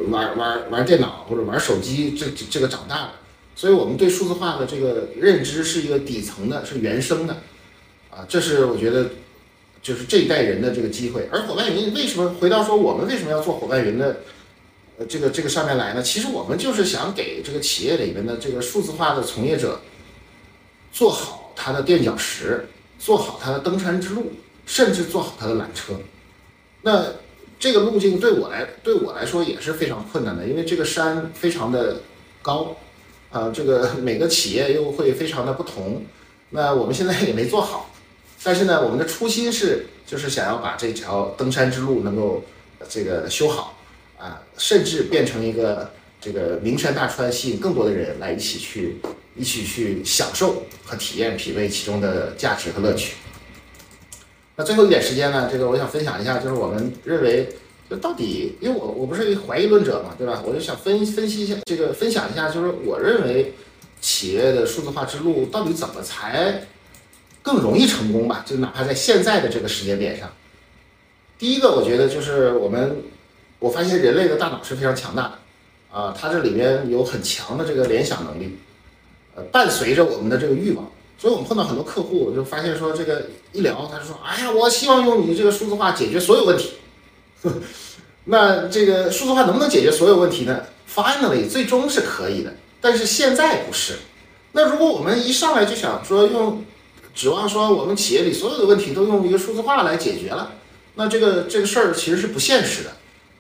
[0.09, 3.13] 玩玩玩电脑或者玩手机，这这个长大的，
[3.57, 7.35] 所以我们对数字化的这个认知是一个底层的，是原生的，
[8.09, 9.11] 啊，这是我觉得
[9.83, 11.29] 就是这一代人的这个机会。
[11.31, 14.21] 而伙伴云为什么回到说我们为什么要做伙伴云的，
[14.99, 16.03] 呃，这个这个上面来呢？
[16.03, 19.81] 其实我们就是想给这个企业里面的这个数字化的从业者
[20.93, 22.67] 做好他的垫脚石，
[22.99, 24.33] 做好他的登山之路，
[24.65, 25.95] 甚至做好他的缆车。
[26.83, 27.05] 那。
[27.63, 32.01] 这个路径对我来对我来说也是非常困难的，因为这个山非常的
[32.43, 32.77] 高，
[33.31, 36.05] 啊，这个每个企业又会非常的不同。
[36.51, 37.92] 那我们现在也没做好，
[38.45, 42.43] 但是呢，我们的初心是就是想要把这条登山之路能够
[42.89, 43.79] 这个修好，
[44.19, 45.91] 啊，甚至变成一个
[46.21, 48.97] 这个名山大川，吸引更多的人来一起去
[49.37, 53.15] 一起去享受和体验、品味其中的价值和乐趣。
[54.57, 57.49] 那最后一点时间呢，这个我想分享一下，就是我们认为，
[57.89, 60.43] 就到底，因为我我不是一怀疑论者嘛，对吧？
[60.45, 63.55] 我就想分分析一下，这个分享一下，就是我认为
[64.01, 66.67] 企业的数字化之路到底怎么才
[67.43, 68.45] 更容易成功吧？
[68.47, 70.31] 就哪怕在现在的这个时间点上，
[71.39, 72.97] 第一个，我觉得就是我们，
[73.59, 75.39] 我发现人类的大脑是非常强大的，
[75.91, 78.57] 啊，它这里面有很强的这个联想能力，
[79.35, 80.91] 呃，伴随着我们的这个欲望。
[81.19, 86.73] 所以我们碰到很多客户，就发现说这个一聊，他就说：“哎呀，我希望用你这个数字化解决所有问题。
[88.27, 93.99] ”那这个数字化能不能解决所有问题呢？Finally，最终是可以的，但是现在不是。
[94.51, 96.65] 那如果我们一上来就想说用，
[97.15, 100.53] 指望说我们企业里所有的问题都用一个数字化来解决了，
[100.95, 102.93] 那这个这个事儿其实是不现实的。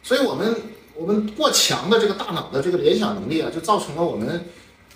[0.02, 0.56] 所以我们
[0.94, 4.46] 我们过强的这个大脑的这个联想能力啊，就造成了我们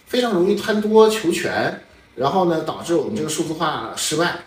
[0.07, 1.83] 非常容易贪多求全。
[2.17, 4.47] 然后呢，导致我们这个数字化失败，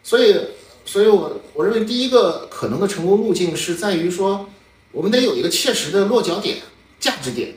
[0.00, 0.36] 所以，
[0.84, 4.48] 所以我我认为第一个可能的成功路径是在于说，
[4.92, 6.58] 我们得有一个切实的落脚点、
[7.00, 7.56] 价值点，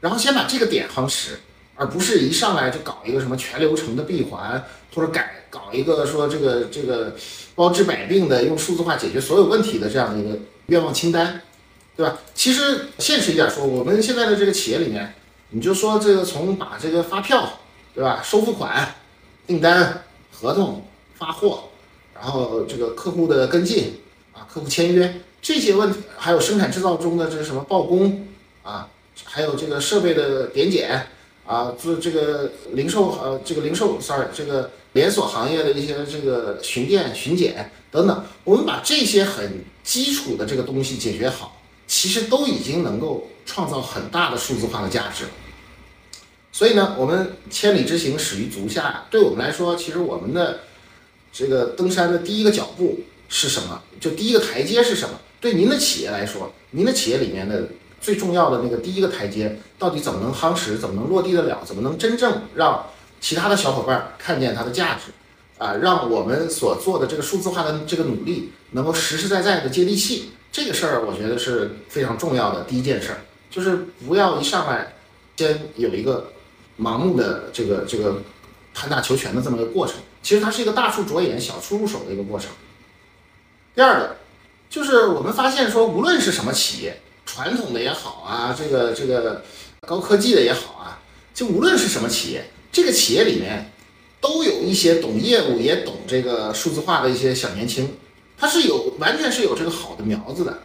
[0.00, 1.40] 然后先把这个点夯实，
[1.74, 4.64] 而不是一上来就搞一个什么全流程的闭环，
[4.94, 7.14] 或者改搞一个说这个这个
[7.54, 11.40] 包治百病的用数字化解决所有问题的这样一个愿望清单，
[11.96, 12.18] 对吧？
[12.34, 15.14] 其实现实一点说，我们现在的这个企业里面，
[15.50, 17.58] 你就说这个从把这个发票。
[17.94, 18.20] 对吧？
[18.24, 18.92] 收付款、
[19.46, 20.02] 订单、
[20.32, 20.84] 合同、
[21.16, 21.68] 发货，
[22.12, 24.00] 然后这个客户的跟进
[24.32, 28.26] 啊，客户签约这些问题，还有生产制造中的这个什么报工
[28.64, 28.88] 啊，
[29.22, 31.06] 还有这个设备的点检
[31.46, 45.24] 啊，做这个零售呃，这个零售，sorry，这个连锁行业的一些这个巡店、巡检等等，我们把这些很基础的这个东西解决好，其实都已经能够创造很大的数字化的价值。
[46.50, 49.06] 所以呢，我们千里之行始于足下。
[49.10, 50.60] 对我们来说，其实我们的
[51.32, 53.82] 这个登山的第一个脚步是什么？
[54.00, 55.20] 就第一个台阶是什么？
[55.40, 57.68] 对您的企业来说，您的企业里面的
[58.04, 60.76] 最重要的那个第一个台阶，到底怎么能夯实？
[60.76, 61.62] 怎么能落地得了？
[61.64, 62.84] 怎么能真正让
[63.18, 65.10] 其他的小伙伴看见它的价值？
[65.56, 70.32] 啊，让我们所做的这个数字化的这个努力能够实实在在的接地气。
[70.52, 73.18] 这个事儿，我觉得是非常重要的第一件事儿，
[73.50, 74.92] 就是不要一上来
[75.36, 76.30] 先有一个。
[76.76, 78.20] 盲目的这个这个
[78.74, 79.94] 贪大求全的这么个过程，
[80.24, 82.50] 其实它是一个大处着眼、小处入手的一个过程。
[83.76, 84.16] 第二个
[84.68, 87.00] 就是我们发现说，无论是什么企业，
[87.34, 89.42] 传统的也好啊，这个这个
[89.80, 91.02] 高科技的也好啊，
[91.34, 93.72] 就无论是什么企业，这个企业里面
[94.20, 97.96] 都有一些懂业务也懂这个数字化的一些小年轻，
[98.38, 100.58] 他是有完全是有这个好的苗子的。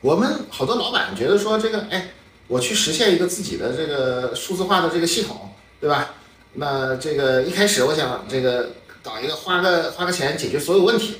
[0.00, 2.10] 我们好多老板觉得说这个，哎。
[2.46, 6.16] 我去实现一个自己的这个数字化的这个系统，对吧？
[6.54, 8.70] 那这个一开始我想这个
[9.04, 11.18] 搞一个花个花个钱解决所有问题，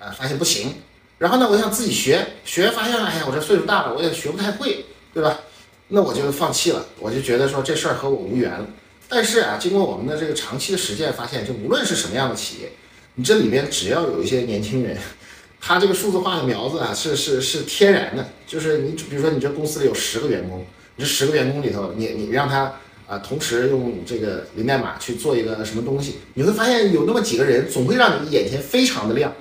[0.00, 0.74] 啊，发现不行。
[1.22, 5.38] 然后呢，我想自己学学，发现哎呀，我这岁数大了，我也学不太会，对吧？
[5.86, 8.66] 那我就放弃了，我就觉得说这事儿和我无缘了。
[9.08, 12.72] 但是啊，经过我们的这个长期的实践，发现就无论是什么样的企业，
[13.14, 14.98] 你这里面只要有一些年轻人。
[15.64, 20.66] 他这个数字化的苗子啊，是是是天然的，就是你比如说你这公司里有十个员工，
[20.96, 22.74] 你这十个员工里头，你你让他
[23.06, 29.32] 啊同时用这个零代码去做一个什么东西，你会发现有那么几个人总会让你眼前非常的亮，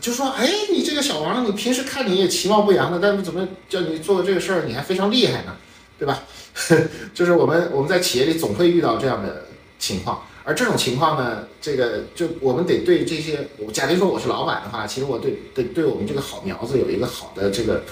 [0.00, 5.56] 就说哎你这个小王，你平时看你也其貌不扬的，但是怎么叫你做这个事儿你还非常厉害呢，
[5.98, 6.22] 对吧？
[7.14, 9.46] 就是我们我们在企业里总会遇到这样的
[9.78, 10.22] 情况。
[10.44, 17.82] 而这种情况呢，这个就我们得对这些，我假定说我是老板的话，其实我对对对我们这个好苗子有一个好的这个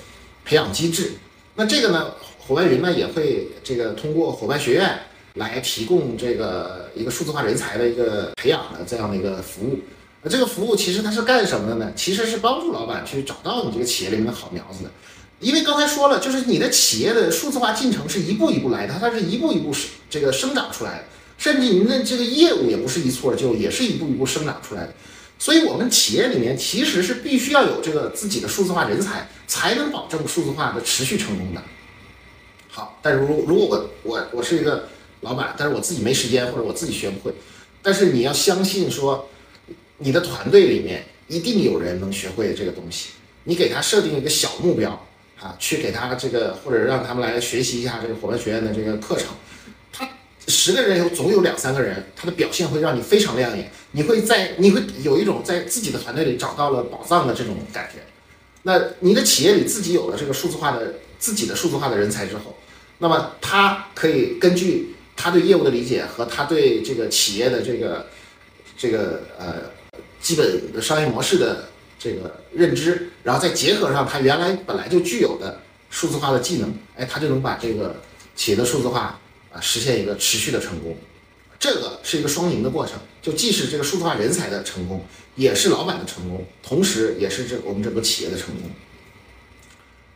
[0.44, 1.12] 培养机制。
[1.54, 4.98] 那这个呢，伙伴云呢也会这个通过伙伴学院
[5.34, 9.78] 来提供这个一个数字化人才的一个培养的这样的一个服务。
[10.28, 11.92] 这个服务其实它是干什么的呢？
[11.94, 14.90] 其实是帮助老板去找到你这个企业里面的好苗子的。
[15.40, 21.04] 因为刚才说了，就是你的企业的数字化进程是一步一步来的，它是一步一步是这个生长出来的。
[21.36, 24.94] 甚至您的这个业务也不是一蹴而就，也是一步一步生长出来的。
[25.38, 31.62] 所以，我们企业里面其实是必须要有这个自己的数字化人才，才能保证数字化的持续成功的。
[32.70, 33.66] 好，但是如如果
[34.02, 34.88] 我我我是一个
[35.20, 37.34] 老板，但是我自己没时间或者我自己学不会，
[37.82, 39.28] 但是你要相信说，
[39.98, 43.10] 你的团队里面一定有人能学会这个东西。
[43.44, 44.90] 你给他设定一个小目标
[45.40, 49.28] 啊，去给他这个或者让他们来学习一下这个伙伴学院的这个课程。
[49.92, 50.08] 他
[50.48, 58.00] 十个人有总有两三个人，他的表现会让你非常亮眼，你会在你会有一种在自己的团队里找到了宝藏的这种感觉。
[58.62, 62.56] 那你的企业里自己有了这个数字化的自己的数字化的人才之后，
[62.98, 68.06] 那么他可以根据他对业务的理解和他对这个企业的这个
[68.76, 69.54] 这个呃
[70.26, 77.94] 基本的商业模式的这个认知，然后再结合上他原来本来就具有的数字化的技能，哎，他就能把这个
[78.34, 79.20] 企业的数字化
[79.52, 80.96] 啊实现一个持续的成功。
[81.60, 85.06] 这个是一个双赢的过程，就既是这个数字化人才的成功，
[85.36, 88.68] 也是老板的成功，同时也是这我们整个企业的成功。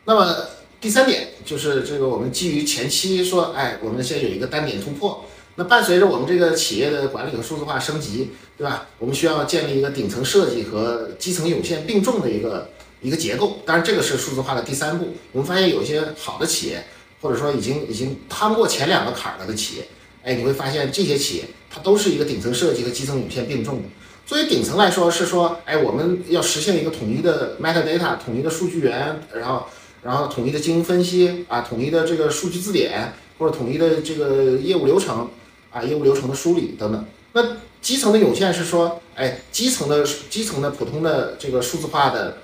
[0.06, 0.44] 那么
[0.80, 5.24] 第三点就是这个我们基于前期说，哎，我们先有一个单点突破。
[5.61, 8.86] 那伴随着我们这个企业的管理和数字化升级，对吧？
[8.98, 12.70] 我们需要建立一个顶层设计和基层涌现并重的一个
[13.02, 13.58] 一个结构。
[13.66, 15.08] 当然，这个是数字化的第三步。
[15.32, 16.82] 我们发现有些好的企业，
[17.20, 19.86] 或者说已经已经趟过前两个坎儿了的企业，
[20.22, 23.88] 哎，你会发现这些企业它都是一个顶层设计和基层涌现并重的。
[24.24, 29.66] 作为顶层来说，是说，哎，我们要实现一个统一的 metadata，统一的数据源，然后。
[30.02, 35.28] 然后统一的经营分析啊，统一的这个数据字典，或者统一的这个业务流程
[35.70, 37.04] 啊，业务流程的梳理等等。
[37.32, 42.38] 那基层的涌现是说，哎，基层的基层的普通的这个数字化的，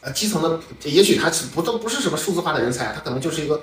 [0.00, 3.62] 呃，基层的也许他不都不是什么数字化的人才，他可能就是一个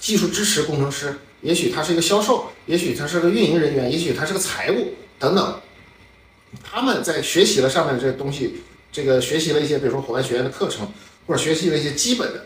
[0.00, 5.60] 技术支持工程师，也许他是一个销售，也许他是个运营人员，也许他是个财务等等。
[6.62, 10.88] 他们在学习了上面这东西，这个学习了一些，比如说伙伴学院的课程。
[11.26, 12.44] 或者学习了一些基本的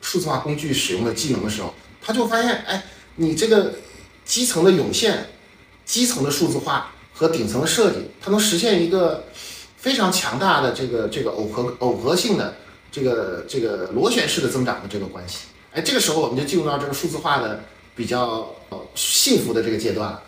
[0.00, 1.72] 数字化工具使用的技能的时候，
[2.02, 2.84] 他就发现，哎，
[3.14, 3.76] 你这个
[4.28, 5.30] 基层的涌现、
[5.84, 9.24] 基层的数字化和顶层的设计，它能实现一个
[9.78, 12.54] 非常强大的这个这个耦合耦合性的
[12.92, 15.46] 这个这个螺旋式的增长的这个关系。
[15.72, 17.64] 哎，这个时候我们就进入到这个数字化的
[17.96, 18.54] 比较
[18.94, 20.22] 幸福的这个阶段了。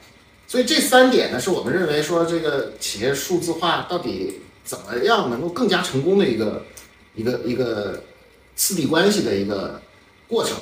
[0.49, 6.65] 所以这三点呢，是我们认为说这个企业数字化到底怎么样能够更加成功的一个。
[7.17, 8.05] 一个一个
[8.55, 9.83] 次第关系的一个
[10.29, 10.57] 过程。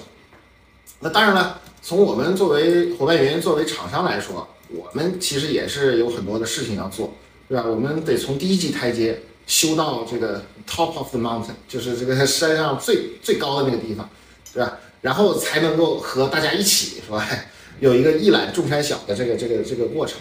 [0.99, 7.15] 那当然了，从我们作为伙伴云、作为厂商来说，我们其实也是有很多的事情要做，
[7.49, 7.65] 对吧？
[7.67, 14.07] 我们得从第一级台阶修到这个 top of the mountain，就是这个 山上最最高的那个地方，
[14.53, 14.79] 对吧？
[15.01, 17.27] 然后才能够和大家一起，是吧？
[17.81, 20.19] 有一个一览众山小的这个这个这个过程。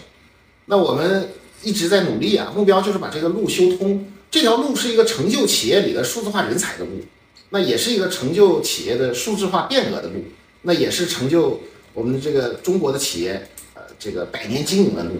[0.64, 1.28] 那我们
[1.62, 4.10] 一直在努力啊，目标就是把这个路修通。
[4.30, 6.92] 这条路是一个成就企业里的数字化人才的路，
[7.50, 10.24] 那也是一个成就企业的数字化变革的路，
[10.68, 11.58] 那也是成就
[11.94, 15.12] 我们的这个中国的企业呃这个百年经营的路。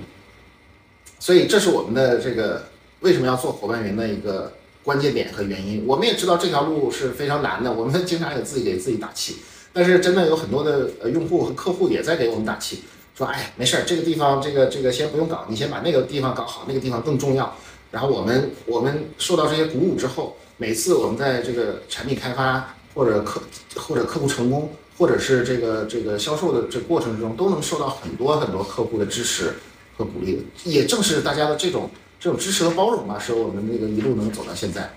[1.19, 2.67] 所以这是我们的这个
[3.01, 4.53] 为什么要做伙伴云的一个
[4.85, 5.87] 关键点和原因。
[5.87, 9.37] 我们也知道这条路是非常难的，我们经常也自己给自己打气，
[9.73, 12.85] 但是真的有很多的呃用户和客户也在给我们打气，
[13.17, 17.57] 说哎没事儿，这个地方这个这个先不用搞，你先把那个地方搞好，那个地方更重要。
[17.91, 23.41] 然后我们我们受到这些鼓舞之后，每次我们在这个产品开发或者客
[23.77, 29.55] 或者客户成功，或者是这个这个销售的这过程中，都能受到很多很多客户的支持
[29.97, 30.45] 和鼓励。
[30.65, 31.89] 也正是大家的这种
[32.19, 34.93] 这种支持和包容吧，使我们那个一路能走到现在。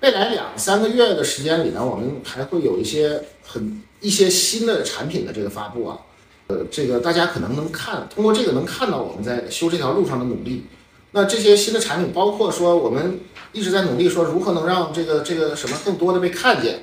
[0.00, 5.98] 未来两三个月的时间里呢，我们还会有一些很一些新的产品的这个发布啊，
[6.46, 10.64] 呃，这个大家可能能看通过这个能看到我们在修这条路上的努力。
[11.12, 13.20] 那这些新的产品，包括说我们
[13.52, 16.82] 一直在努力说如何能让这个这个什么更多的被看见，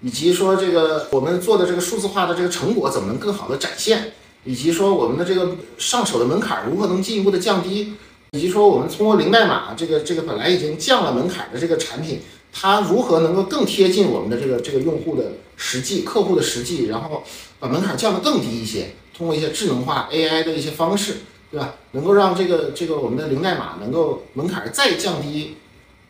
[0.00, 4.12] 以及说这个我们做的这个数字化的这个成果怎么能更好的展现，
[4.44, 7.94] 以及说我们的这个上手的门槛如何能进一步的降低，
[8.32, 12.20] 以及说我们通过零代码这个这个本来已经降了门槛的这个产品，
[12.52, 17.22] 它如何能够更贴近我们的这个这个用户的实际客户的实际，然后
[17.58, 21.16] 把门槛降得更低一些，通过一些智能化 AI 的一些方式。
[21.50, 21.76] 对吧？
[21.92, 25.56] 能够让这个这个我们的零代码能够门槛再降低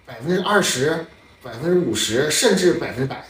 [0.06, 1.04] 百分之二十、
[1.42, 3.26] 百分之五十，甚至百分之百。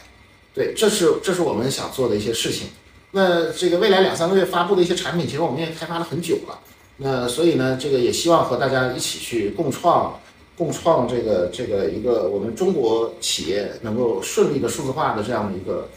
[0.55, 2.69] 对，这是这是我们想做的一些事情。
[3.11, 6.59] 那这个未来两三个月发布的一些产品，其实我们也开发了很久了。
[6.97, 10.19] 那所以呢，这个也希望和大家一起去共创、
[10.57, 15.89] 共创这个这个一个我们中国企业能够顺利的数字化的这样的一个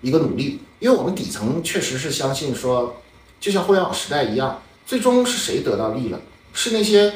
[0.00, 0.58] 一个努力。
[0.80, 2.96] 因为我们底层确实是相信说，
[3.40, 4.60] 就像互联网时代一样。
[4.84, 6.20] 最终是谁得到利了？
[6.52, 7.14] 是那些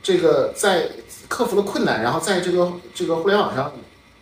[0.00, 0.88] 这个在
[1.28, 3.72] 克服了困难，然后在这个这个互联网上，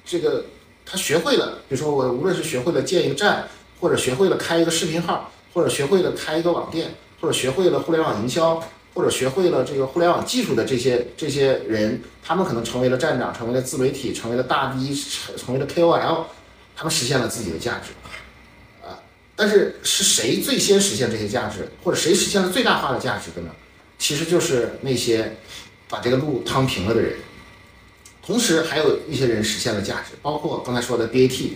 [0.02, 0.46] 这个
[0.88, 3.48] 他学会了，比如说我无论是学会了建一个站，
[3.80, 8.62] 或者学会了开一个视频号，或者学会了开一个网店，或者学会了互联网营销，
[8.94, 16.24] 或者学会了这个互联网技术的这些这些人，他们可能成为了站长，成为了自媒体，成为了大 V，成成为了 KOL，
[16.76, 17.90] 他们实现了自己的价值。
[19.38, 23.50] 但是是谁最先实现这些价值，或者谁实现了最大化的价值的呢？
[23.98, 25.36] 其实就是那些
[25.90, 27.18] 把这个路趟平了的人。
[28.26, 31.50] 同时还有一些人实现了价值，包括刚才说的 BAT，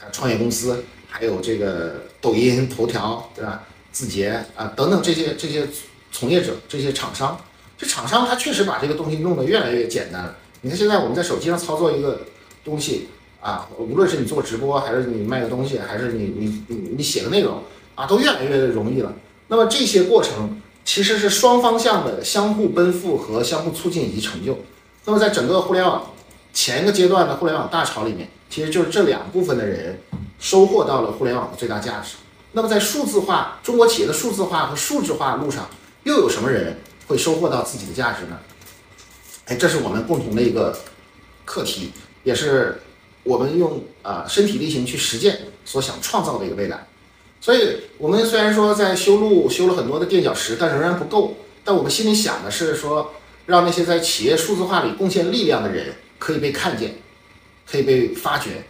[0.00, 3.64] 呃，创业公司，还有这个抖音、头条，对吧？
[3.90, 5.66] 字节啊等等这些这些
[6.12, 7.38] 从业者、这些厂商，
[7.76, 10.36] 这厂商他确实把这个东西弄得越来越简单了。
[10.60, 12.22] 你看现在我们在手机上操作一个
[12.64, 13.08] 东西
[13.40, 17.60] 啊，无论是你做直播，还是你卖个东西，还是你你你你写个内容
[17.96, 19.12] 啊，都越来越容易了。
[19.48, 24.56] 那么这些过程其实是双方向的相互奔赴和相互促进以及成就。
[25.04, 26.11] 那么在整个互联网
[26.52, 30.00] 前一个阶段的互联网大潮里面，其实就是这两部分的人
[30.38, 32.16] 收获到了互联网的最大价值。
[32.52, 35.68] 那么在数字化中国企业的数字化和数字化路上，
[36.04, 38.38] 又有什么人会收获到自己的价值呢？
[39.46, 40.78] 哎，这是我们共同的一个
[41.44, 41.92] 课题，
[42.24, 42.82] 也是
[43.22, 46.86] 我们用啊身体力行去实践所想创造的一个未来。
[47.40, 51.34] 所以，我们虽然说在修路修了很多的垫脚石，但仍然不够。
[51.64, 53.14] 但我们心里想的是说，
[53.46, 56.94] 让那些在企业数字化里贡献力量的人可以被看见，
[57.66, 58.62] 可以被发掘，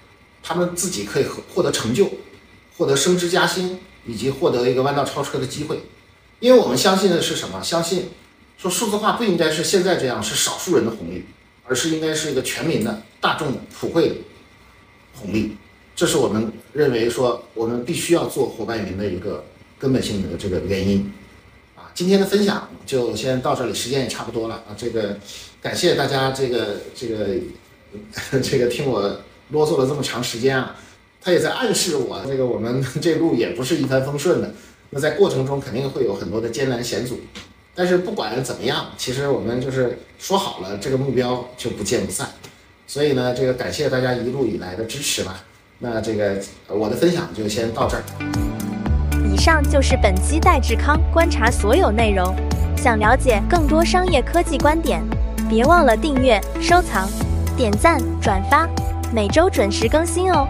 [0.43, 2.11] 他们自己可以获得成就。
[2.79, 5.83] 获得升职加薪，以及获得一个弯道超车的机会，
[6.41, 7.63] 因为我们相信的是什么？
[7.63, 8.09] 相信
[8.57, 11.27] 说数字化不应该是现在这样是少数人的红利，
[11.69, 14.15] 而是应该是一个全民的大众的普惠的
[15.15, 15.55] 红利。
[15.95, 19.45] 这是我们认为说我们必须要做伙伴云的一个
[19.79, 21.13] 根本性的这个原因。
[21.77, 24.75] 啊，今天的分享就先到这里，时间也差不多了啊。
[24.75, 25.19] 这个
[25.63, 27.27] 感谢大家这个这个
[28.43, 29.01] 这个听我
[29.51, 30.77] 啰嗦了这么长时间啊。
[31.25, 34.53] 他也在暗示我，这个我们这路也不是一帆风顺的，
[34.91, 37.21] 那在过程中肯定会有很多的艰难险阻，
[37.77, 42.29] 但是不管怎么样，其实我们就是说好了，这个目标就不见不散。
[42.89, 45.45] 所以呢，这个感谢大家一路以来的支持吧。
[45.79, 48.03] 那这个我的分享就先到这儿。
[49.33, 52.35] 以上就是本期戴志康观察所有内容。
[52.77, 55.01] 想了解更多商业科技观点，
[55.49, 57.09] 别忘了订阅、收藏、
[57.57, 58.69] 点赞、转发，
[59.13, 60.47] 每周准时更新哦。